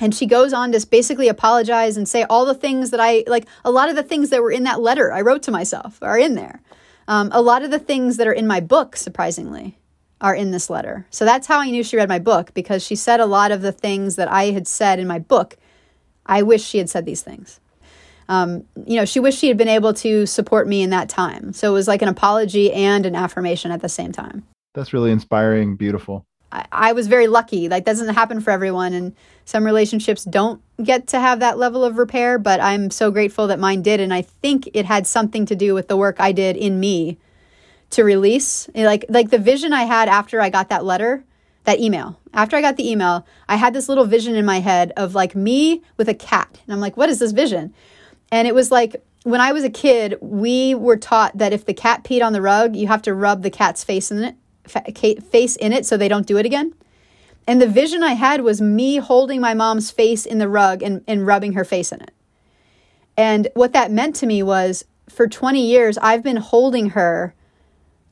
[0.00, 3.46] And she goes on to basically apologize and say all the things that I like,
[3.62, 6.18] a lot of the things that were in that letter I wrote to myself are
[6.18, 6.62] in there.
[7.06, 9.76] Um, a lot of the things that are in my book, surprisingly
[10.20, 11.06] are in this letter.
[11.10, 13.60] So that's how I knew she read my book because she said a lot of
[13.60, 15.56] the things that I had said in my book.
[16.24, 17.60] I wish she had said these things.
[18.28, 21.52] Um, you know, she wished she had been able to support me in that time.
[21.52, 24.44] So it was like an apology and an affirmation at the same time.
[24.74, 26.24] That's really inspiring, beautiful.
[26.50, 27.68] I, I was very lucky.
[27.68, 28.92] Like, that doesn't happen for everyone.
[28.92, 29.14] And
[29.44, 33.58] some relationships don't get to have that level of repair, but I'm so grateful that
[33.58, 34.00] mine did.
[34.00, 37.18] And I think it had something to do with the work I did in me
[37.90, 38.68] to release.
[38.74, 41.24] Like like the vision I had after I got that letter,
[41.64, 42.18] that email.
[42.32, 45.36] After I got the email, I had this little vision in my head of like
[45.36, 46.60] me with a cat.
[46.64, 47.72] And I'm like, what is this vision?
[48.34, 51.72] And it was like when I was a kid, we were taught that if the
[51.72, 55.54] cat peed on the rug, you have to rub the cat's face in it, face
[55.54, 56.74] in it so they don't do it again.
[57.46, 61.04] And the vision I had was me holding my mom's face in the rug and,
[61.06, 62.10] and rubbing her face in it.
[63.16, 67.36] And what that meant to me was for 20 years, I've been holding her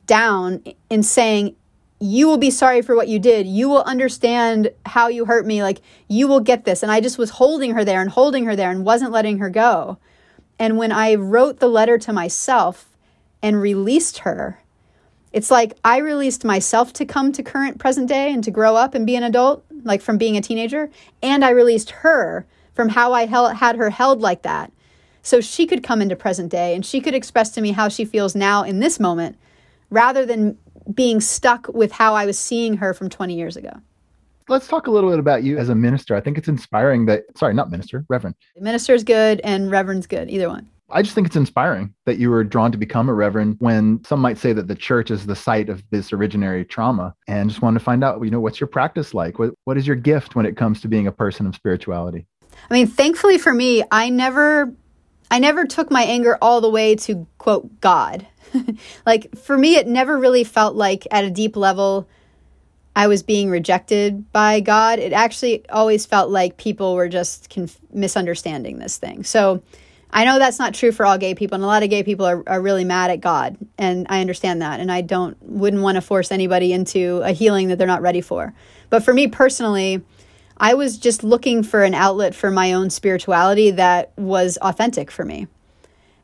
[0.05, 1.57] down and saying,
[1.99, 3.45] you will be sorry for what you did.
[3.45, 5.61] You will understand how you hurt me.
[5.61, 6.81] Like, you will get this.
[6.81, 9.49] And I just was holding her there and holding her there and wasn't letting her
[9.49, 9.97] go.
[10.63, 12.87] And when I wrote the letter to myself
[13.41, 14.61] and released her,
[15.33, 18.95] it's like I released myself to come to current present day and to grow up
[18.95, 20.89] and be an adult, like from being a teenager.
[21.21, 24.71] And I released her from how I held, had her held like that.
[25.21, 28.05] So she could come into present day and she could express to me how she
[28.05, 29.35] feels now in this moment
[29.89, 30.57] rather than
[30.93, 33.81] being stuck with how I was seeing her from 20 years ago.
[34.49, 36.15] Let's talk a little bit about you as a minister.
[36.15, 38.35] I think it's inspiring that, sorry, not minister, reverend.
[38.57, 40.69] Minister's good and reverend's good, either one.
[40.89, 44.19] I just think it's inspiring that you were drawn to become a reverend when some
[44.19, 47.15] might say that the church is the site of this originary trauma.
[47.27, 49.39] And just wanted to find out, you know, what's your practice like?
[49.39, 52.27] What, what is your gift when it comes to being a person of spirituality?
[52.69, 54.73] I mean, thankfully for me, I never
[55.31, 58.27] I never took my anger all the way to quote God.
[59.05, 62.07] like for me it never really felt like at a deep level
[62.95, 64.99] I was being rejected by God.
[64.99, 69.23] It actually always felt like people were just conf- misunderstanding this thing.
[69.23, 69.63] So
[70.11, 72.27] I know that's not true for all gay people, and a lot of gay people
[72.27, 75.95] are, are really mad at God, and I understand that, and I don't wouldn't want
[75.95, 78.53] to force anybody into a healing that they're not ready for.
[78.91, 80.03] But for me personally,
[80.55, 85.25] I was just looking for an outlet for my own spirituality that was authentic for
[85.25, 85.47] me.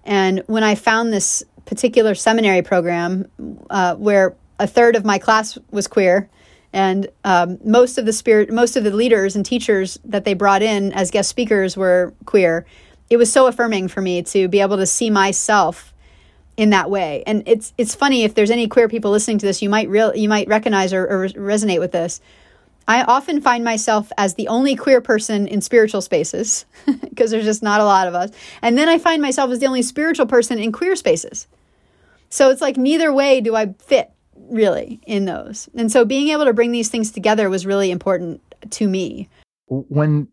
[0.04, 3.28] And when I found this particular seminary program
[3.72, 6.30] uh, where a third of my class was queer,
[6.72, 10.62] and um, most of the spirit, most of the leaders and teachers that they brought
[10.62, 12.66] in as guest speakers were queer,
[13.10, 15.94] it was so affirming for me to be able to see myself
[16.58, 17.24] in that way.
[17.26, 20.16] And it's it's funny if there's any queer people listening to this, you might real
[20.16, 22.22] you might recognize or, or resonate with this.
[22.88, 26.66] I often find myself as the only queer person in spiritual spaces
[27.02, 28.32] because there's just not a lot of us.
[28.62, 31.48] And then I find myself as the only spiritual person in queer spaces.
[32.30, 34.12] So it's like neither way do I fit
[34.50, 35.70] really in those.
[35.76, 38.42] And so being able to bring these things together was really important
[38.72, 39.30] to me.
[39.68, 40.28] When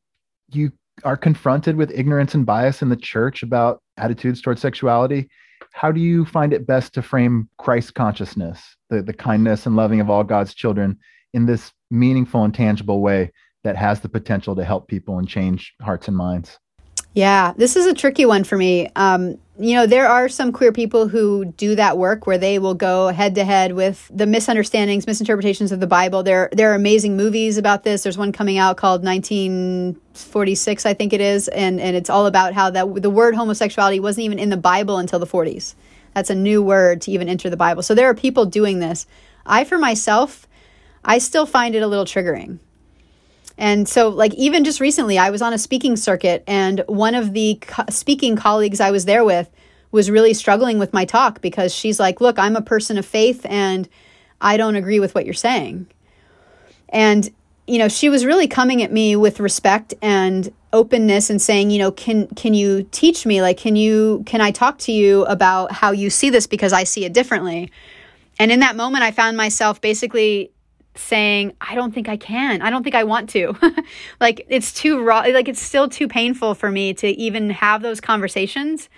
[0.50, 0.72] you
[1.04, 5.28] are confronted with ignorance and bias in the church about attitudes towards sexuality,
[5.72, 10.00] how do you find it best to frame Christ consciousness, the, the kindness and loving
[10.00, 10.98] of all God's children,
[11.34, 13.30] in this meaningful and tangible way
[13.62, 16.58] that has the potential to help people and change hearts and minds?
[17.14, 18.88] Yeah, this is a tricky one for me.
[18.96, 22.74] Um, you know, there are some queer people who do that work where they will
[22.74, 26.22] go head to head with the misunderstandings, misinterpretations of the Bible.
[26.22, 28.02] There, there are amazing movies about this.
[28.02, 32.52] There's one coming out called 1946, I think it is, and and it's all about
[32.52, 35.74] how that the word homosexuality wasn't even in the Bible until the 40s.
[36.14, 37.82] That's a new word to even enter the Bible.
[37.82, 39.06] So there are people doing this.
[39.44, 40.46] I, for myself,
[41.04, 42.58] I still find it a little triggering.
[43.58, 47.32] And so, like, even just recently, I was on a speaking circuit, and one of
[47.32, 49.50] the co- speaking colleagues I was there with
[49.92, 53.46] was really struggling with my talk because she's like, Look, I'm a person of faith,
[53.48, 53.88] and
[54.40, 55.86] I don't agree with what you're saying.
[56.90, 57.30] And,
[57.66, 61.78] you know, she was really coming at me with respect and openness and saying, you
[61.78, 63.42] know, can can you teach me?
[63.42, 66.84] Like, can you can I talk to you about how you see this because I
[66.84, 67.72] see it differently?
[68.38, 70.52] And in that moment, I found myself basically
[70.98, 72.62] saying, I don't think I can.
[72.62, 73.56] I don't think I want to.
[74.20, 75.20] like it's too raw.
[75.20, 78.88] Like it's still too painful for me to even have those conversations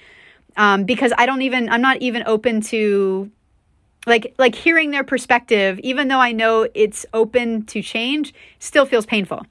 [0.57, 3.31] um, because I don't even, I'm not even open to
[4.09, 9.07] like like hearing their perspective even though i know it's open to change still feels
[9.07, 9.47] painful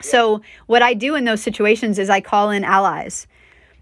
[0.00, 3.26] so what i do in those situations is i call in allies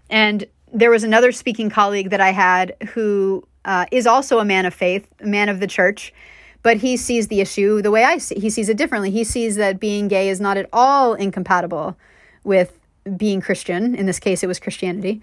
[0.09, 4.65] and there was another speaking colleague that i had who uh, is also a man
[4.65, 6.13] of faith a man of the church
[6.61, 8.39] but he sees the issue the way I see.
[8.39, 9.11] He sees it differently.
[9.11, 11.97] He sees that being gay is not at all incompatible
[12.43, 12.77] with
[13.15, 13.95] being Christian.
[13.95, 15.21] In this case, it was Christianity.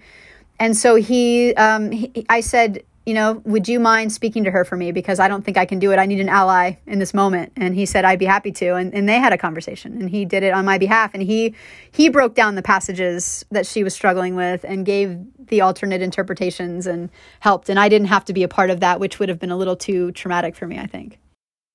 [0.59, 4.65] And so he, um, he, I said, you know, would you mind speaking to her
[4.65, 4.91] for me?
[4.91, 5.97] Because I don't think I can do it.
[5.97, 7.53] I need an ally in this moment.
[7.55, 8.75] And he said, I'd be happy to.
[8.75, 11.11] And, and they had a conversation and he did it on my behalf.
[11.13, 11.55] And he,
[11.89, 15.17] he broke down the passages that she was struggling with and gave
[15.47, 17.09] the alternate interpretations and
[17.39, 17.69] helped.
[17.69, 19.57] And I didn't have to be a part of that, which would have been a
[19.57, 21.17] little too traumatic for me, I think.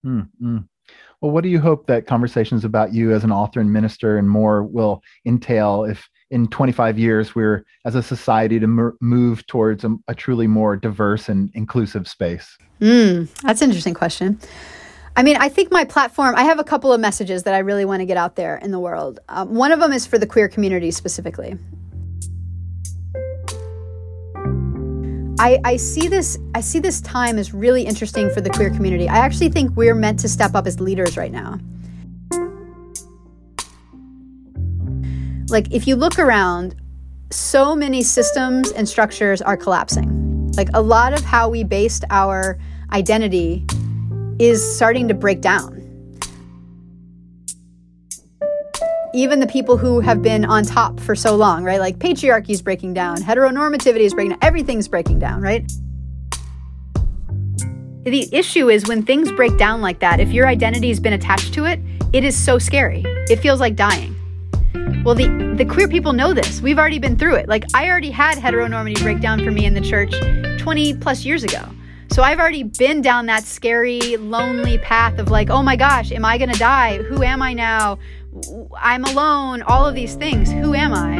[0.04, 0.58] Mm-hmm.
[1.20, 4.28] Well, what do you hope that conversations about you as an author and minister and
[4.28, 9.94] more will entail if in 25 years we're as a society to move towards a,
[10.08, 12.56] a, truly more diverse and inclusive space?
[12.80, 14.40] Mm, that's an interesting question.
[15.14, 17.84] I mean, I think my platform, I have a couple of messages that I really
[17.84, 19.20] want to get out there in the world.
[19.28, 21.58] Um, one of them is for the queer community specifically.
[25.42, 29.08] I, I see this I see this time as really interesting for the queer community.
[29.08, 31.58] I actually think we're meant to step up as leaders right now.
[35.48, 36.76] Like if you look around,
[37.30, 40.52] so many systems and structures are collapsing.
[40.52, 42.56] Like a lot of how we based our
[42.92, 43.66] identity
[44.38, 45.81] is starting to break down.
[49.14, 51.80] Even the people who have been on top for so long, right?
[51.80, 55.70] Like patriarchy is breaking down, heteronormativity is breaking down, everything's breaking down, right?
[58.04, 61.54] The issue is when things break down like that, if your identity has been attached
[61.54, 61.78] to it,
[62.12, 63.02] it is so scary.
[63.30, 64.16] It feels like dying.
[65.04, 66.60] Well, the, the queer people know this.
[66.60, 67.48] We've already been through it.
[67.48, 70.12] Like, I already had heteronormity break down for me in the church
[70.60, 71.62] 20 plus years ago.
[72.12, 76.24] So I've already been down that scary, lonely path of like, oh my gosh, am
[76.24, 76.98] I gonna die?
[76.98, 77.98] Who am I now?
[78.78, 80.50] I'm alone, all of these things.
[80.50, 81.16] Who am I?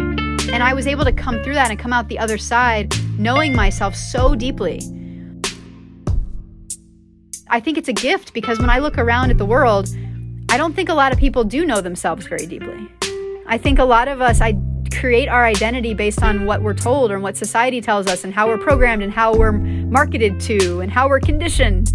[0.53, 3.55] And I was able to come through that and come out the other side knowing
[3.55, 4.81] myself so deeply.
[7.49, 9.89] I think it's a gift because when I look around at the world,
[10.51, 12.89] I don't think a lot of people do know themselves very deeply.
[13.47, 14.59] I think a lot of us I
[14.99, 18.47] create our identity based on what we're told or what society tells us and how
[18.47, 21.93] we're programmed and how we're marketed to and how we're conditioned.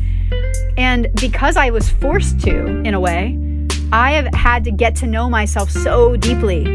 [0.77, 3.37] And because I was forced to in a way,
[3.91, 6.65] I have had to get to know myself so deeply.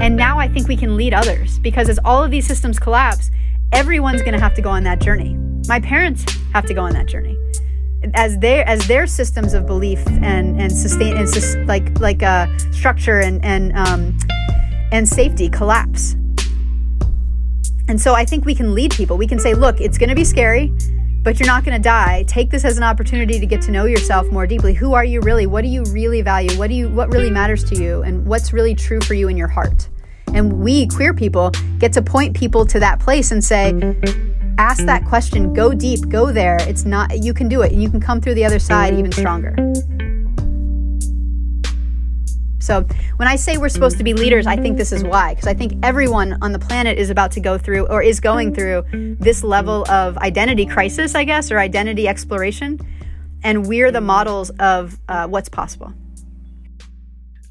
[0.00, 3.30] And now I think we can lead others because as all of these systems collapse,
[3.72, 5.36] everyone's going to have to go on that journey.
[5.68, 7.38] My parents have to go on that journey.
[8.14, 12.46] As their as their systems of belief and and sustain and sus, like like uh,
[12.72, 14.18] structure and and um,
[14.92, 16.14] and safety collapse.
[17.88, 19.16] And so I think we can lead people.
[19.16, 20.74] We can say, look, it's going to be scary
[21.24, 22.22] but you're not going to die.
[22.28, 24.74] Take this as an opportunity to get to know yourself more deeply.
[24.74, 25.46] Who are you really?
[25.46, 26.56] What do you really value?
[26.58, 29.36] What do you what really matters to you and what's really true for you in
[29.36, 29.88] your heart?
[30.34, 33.72] And we queer people get to point people to that place and say
[34.58, 36.58] ask that question, go deep, go there.
[36.68, 39.10] It's not you can do it and you can come through the other side even
[39.10, 39.56] stronger.
[42.64, 42.86] So
[43.16, 45.34] when I say we're supposed to be leaders, I think this is why.
[45.34, 48.54] Because I think everyone on the planet is about to go through or is going
[48.54, 48.84] through
[49.20, 52.80] this level of identity crisis, I guess, or identity exploration.
[53.42, 55.92] And we're the models of uh, what's possible.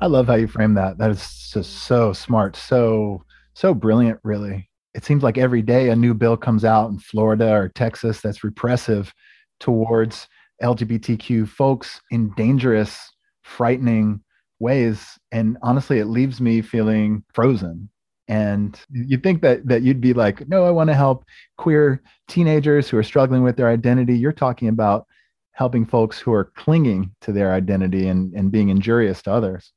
[0.02, 0.98] I love how you frame that.
[0.98, 4.68] That is just so smart, so so brilliant, really.
[4.96, 8.44] It seems like every day a new bill comes out in Florida or Texas that's
[8.44, 9.14] repressive
[9.60, 10.28] towards
[10.64, 13.12] LGBTQ folks in dangerous,
[13.44, 14.23] frightening
[14.64, 17.90] ways and honestly it leaves me feeling frozen
[18.28, 21.26] and you'd think that that you'd be like no i want to help
[21.58, 25.06] queer teenagers who are struggling with their identity you're talking about
[25.52, 29.74] helping folks who are clinging to their identity and, and being injurious to others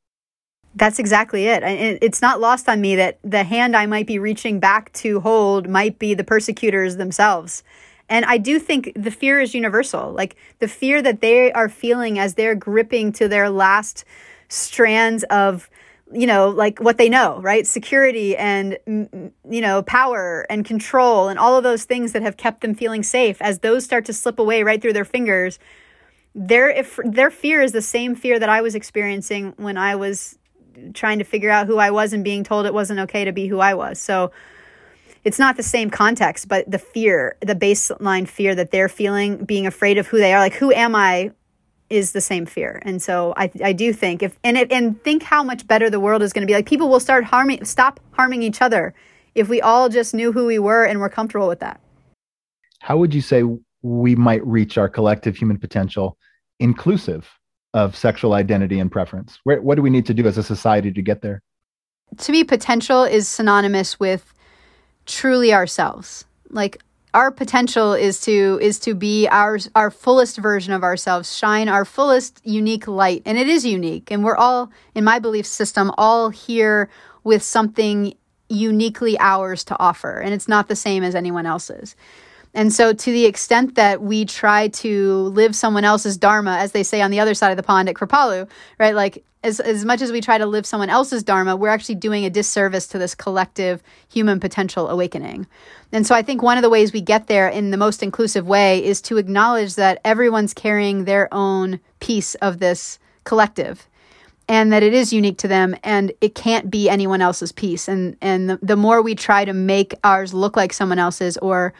[0.76, 1.62] that's exactly it.
[2.02, 5.70] It's not lost on me that the hand I might be reaching back to hold
[5.70, 7.64] might be the persecutors themselves.
[8.08, 10.12] And I do think the fear is universal.
[10.12, 14.04] Like the fear that they are feeling as they're gripping to their last
[14.48, 15.68] strands of
[16.12, 17.66] you know like what they know right?
[17.66, 22.60] Security and you know power and control and all of those things that have kept
[22.60, 23.40] them feeling safe.
[23.42, 25.58] As those start to slip away right through their fingers
[26.36, 30.38] their if their fear is the same fear that I was experiencing when I was
[30.92, 33.46] trying to figure out who I was and being told it wasn't okay to be
[33.46, 33.98] who I was.
[33.98, 34.30] So
[35.24, 39.66] it's not the same context but the fear the baseline fear that they're feeling being
[39.66, 41.32] afraid of who they are like who am I
[41.88, 42.80] is the same fear.
[42.82, 46.00] And so I, I do think if and it, and think how much better the
[46.00, 46.54] world is going to be.
[46.54, 48.94] Like people will start harming, stop harming each other
[49.34, 51.80] if we all just knew who we were and were comfortable with that.
[52.80, 53.42] How would you say
[53.82, 56.16] we might reach our collective human potential,
[56.58, 57.28] inclusive
[57.74, 59.38] of sexual identity and preference?
[59.44, 61.42] Where, what do we need to do as a society to get there?
[62.18, 64.32] To me, potential is synonymous with
[65.04, 66.24] truly ourselves.
[66.50, 66.80] Like
[67.16, 71.86] our potential is to is to be our our fullest version of ourselves shine our
[71.86, 73.22] fullest unique light.
[73.24, 74.10] And it is unique.
[74.10, 76.90] And we're all in my belief system all here
[77.24, 78.14] with something
[78.50, 80.20] uniquely ours to offer.
[80.20, 81.96] And it's not the same as anyone else's
[82.56, 86.82] and so to the extent that we try to live someone else's dharma as they
[86.82, 88.48] say on the other side of the pond at kripalu
[88.78, 91.94] right like as, as much as we try to live someone else's dharma, we're actually
[91.94, 95.46] doing a disservice to this collective human potential awakening.
[95.92, 98.46] And so I think one of the ways we get there in the most inclusive
[98.46, 103.86] way is to acknowledge that everyone's carrying their own piece of this collective
[104.48, 107.86] and that it is unique to them and it can't be anyone else's piece.
[107.86, 111.72] And, and the, the more we try to make ours look like someone else's or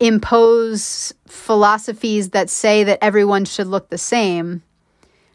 [0.00, 4.62] impose philosophies that say that everyone should look the same,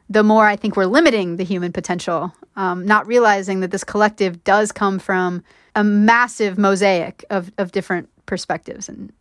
[0.09, 4.43] the more I think we're limiting the human potential, um, not realizing that this collective
[4.43, 5.43] does come from
[5.75, 8.89] a massive mosaic of, of different perspectives.
[8.89, 9.13] And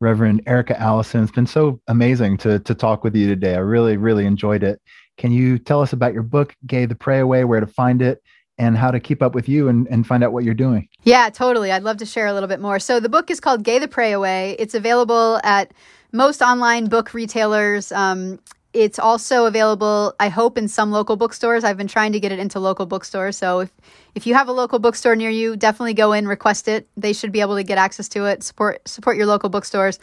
[0.00, 3.56] Reverend Erica Allison, it's been so amazing to, to talk with you today.
[3.56, 4.80] I really, really enjoyed it.
[5.16, 8.22] Can you tell us about your book, Gay the Pray Away, where to find it,
[8.58, 10.88] and how to keep up with you and, and find out what you're doing?
[11.02, 11.70] Yeah, totally.
[11.72, 12.78] I'd love to share a little bit more.
[12.78, 14.56] So the book is called Gay the Pray Away.
[14.58, 15.72] It's available at
[16.12, 17.92] most online book retailers.
[17.92, 18.40] Um,
[18.74, 21.64] it's also available, I hope, in some local bookstores.
[21.64, 23.36] I've been trying to get it into local bookstores.
[23.36, 23.72] So if,
[24.14, 26.86] if you have a local bookstore near you, definitely go in, request it.
[26.96, 28.42] They should be able to get access to it.
[28.42, 29.98] Support support your local bookstores.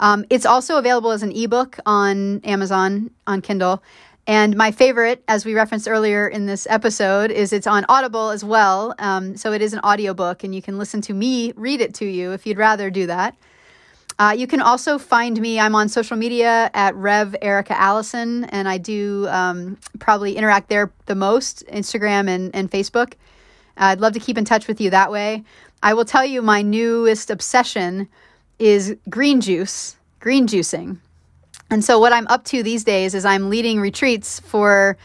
[0.00, 3.82] Um, it's also available as an ebook on Amazon on Kindle.
[4.30, 8.44] And my favorite, as we referenced earlier in this episode, is it's on Audible as
[8.44, 8.94] well.
[9.00, 12.04] Um, so it is an audiobook, and you can listen to me read it to
[12.04, 13.36] you if you'd rather do that.
[14.20, 15.58] Uh, you can also find me.
[15.58, 20.92] I'm on social media at Rev Erica Allison, and I do um, probably interact there
[21.06, 23.14] the most Instagram and, and Facebook.
[23.78, 25.42] I'd love to keep in touch with you that way.
[25.82, 28.08] I will tell you my newest obsession
[28.60, 30.98] is green juice, green juicing.
[31.70, 34.96] And so, what I'm up to these days is I'm leading retreats for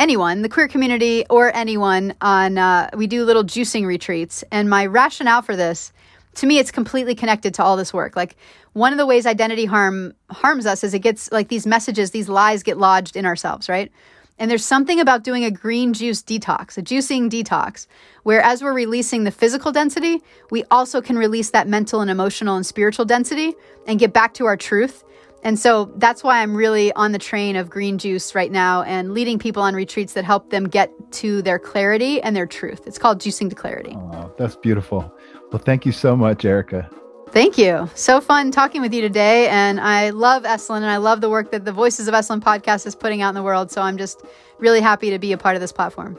[0.00, 4.42] anyone, the queer community or anyone on, uh, we do little juicing retreats.
[4.50, 5.92] And my rationale for this,
[6.36, 8.16] to me, it's completely connected to all this work.
[8.16, 8.36] Like,
[8.72, 12.28] one of the ways identity harm harms us is it gets like these messages, these
[12.28, 13.92] lies get lodged in ourselves, right?
[14.40, 17.88] And there's something about doing a green juice detox, a juicing detox,
[18.22, 22.54] where as we're releasing the physical density, we also can release that mental and emotional
[22.54, 23.54] and spiritual density
[23.86, 25.02] and get back to our truth.
[25.42, 29.12] And so that's why I'm really on the train of green juice right now and
[29.12, 32.82] leading people on retreats that help them get to their clarity and their truth.
[32.86, 33.94] It's called Juicing to Clarity.
[33.96, 35.14] Oh, that's beautiful.
[35.52, 36.90] Well, thank you so much, Erica.
[37.30, 37.88] Thank you.
[37.94, 39.48] So fun talking with you today.
[39.48, 42.86] And I love Esalen and I love the work that the Voices of Esalen podcast
[42.86, 43.70] is putting out in the world.
[43.70, 44.24] So I'm just
[44.58, 46.18] really happy to be a part of this platform.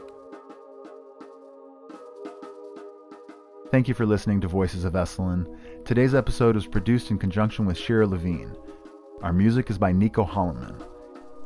[3.70, 5.46] Thank you for listening to Voices of Esalen.
[5.84, 8.56] Today's episode was produced in conjunction with Shira Levine.
[9.22, 10.82] Our music is by Nico Holloman.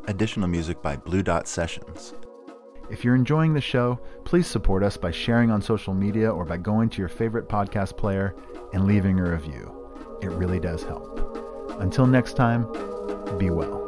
[0.07, 2.15] Additional music by Blue Dot Sessions.
[2.89, 6.57] If you're enjoying the show, please support us by sharing on social media or by
[6.57, 8.37] going to your favorite podcast player
[8.73, 9.75] and leaving a review.
[10.23, 11.21] It really does help.
[11.81, 12.63] Until next time,
[13.39, 13.84] be well.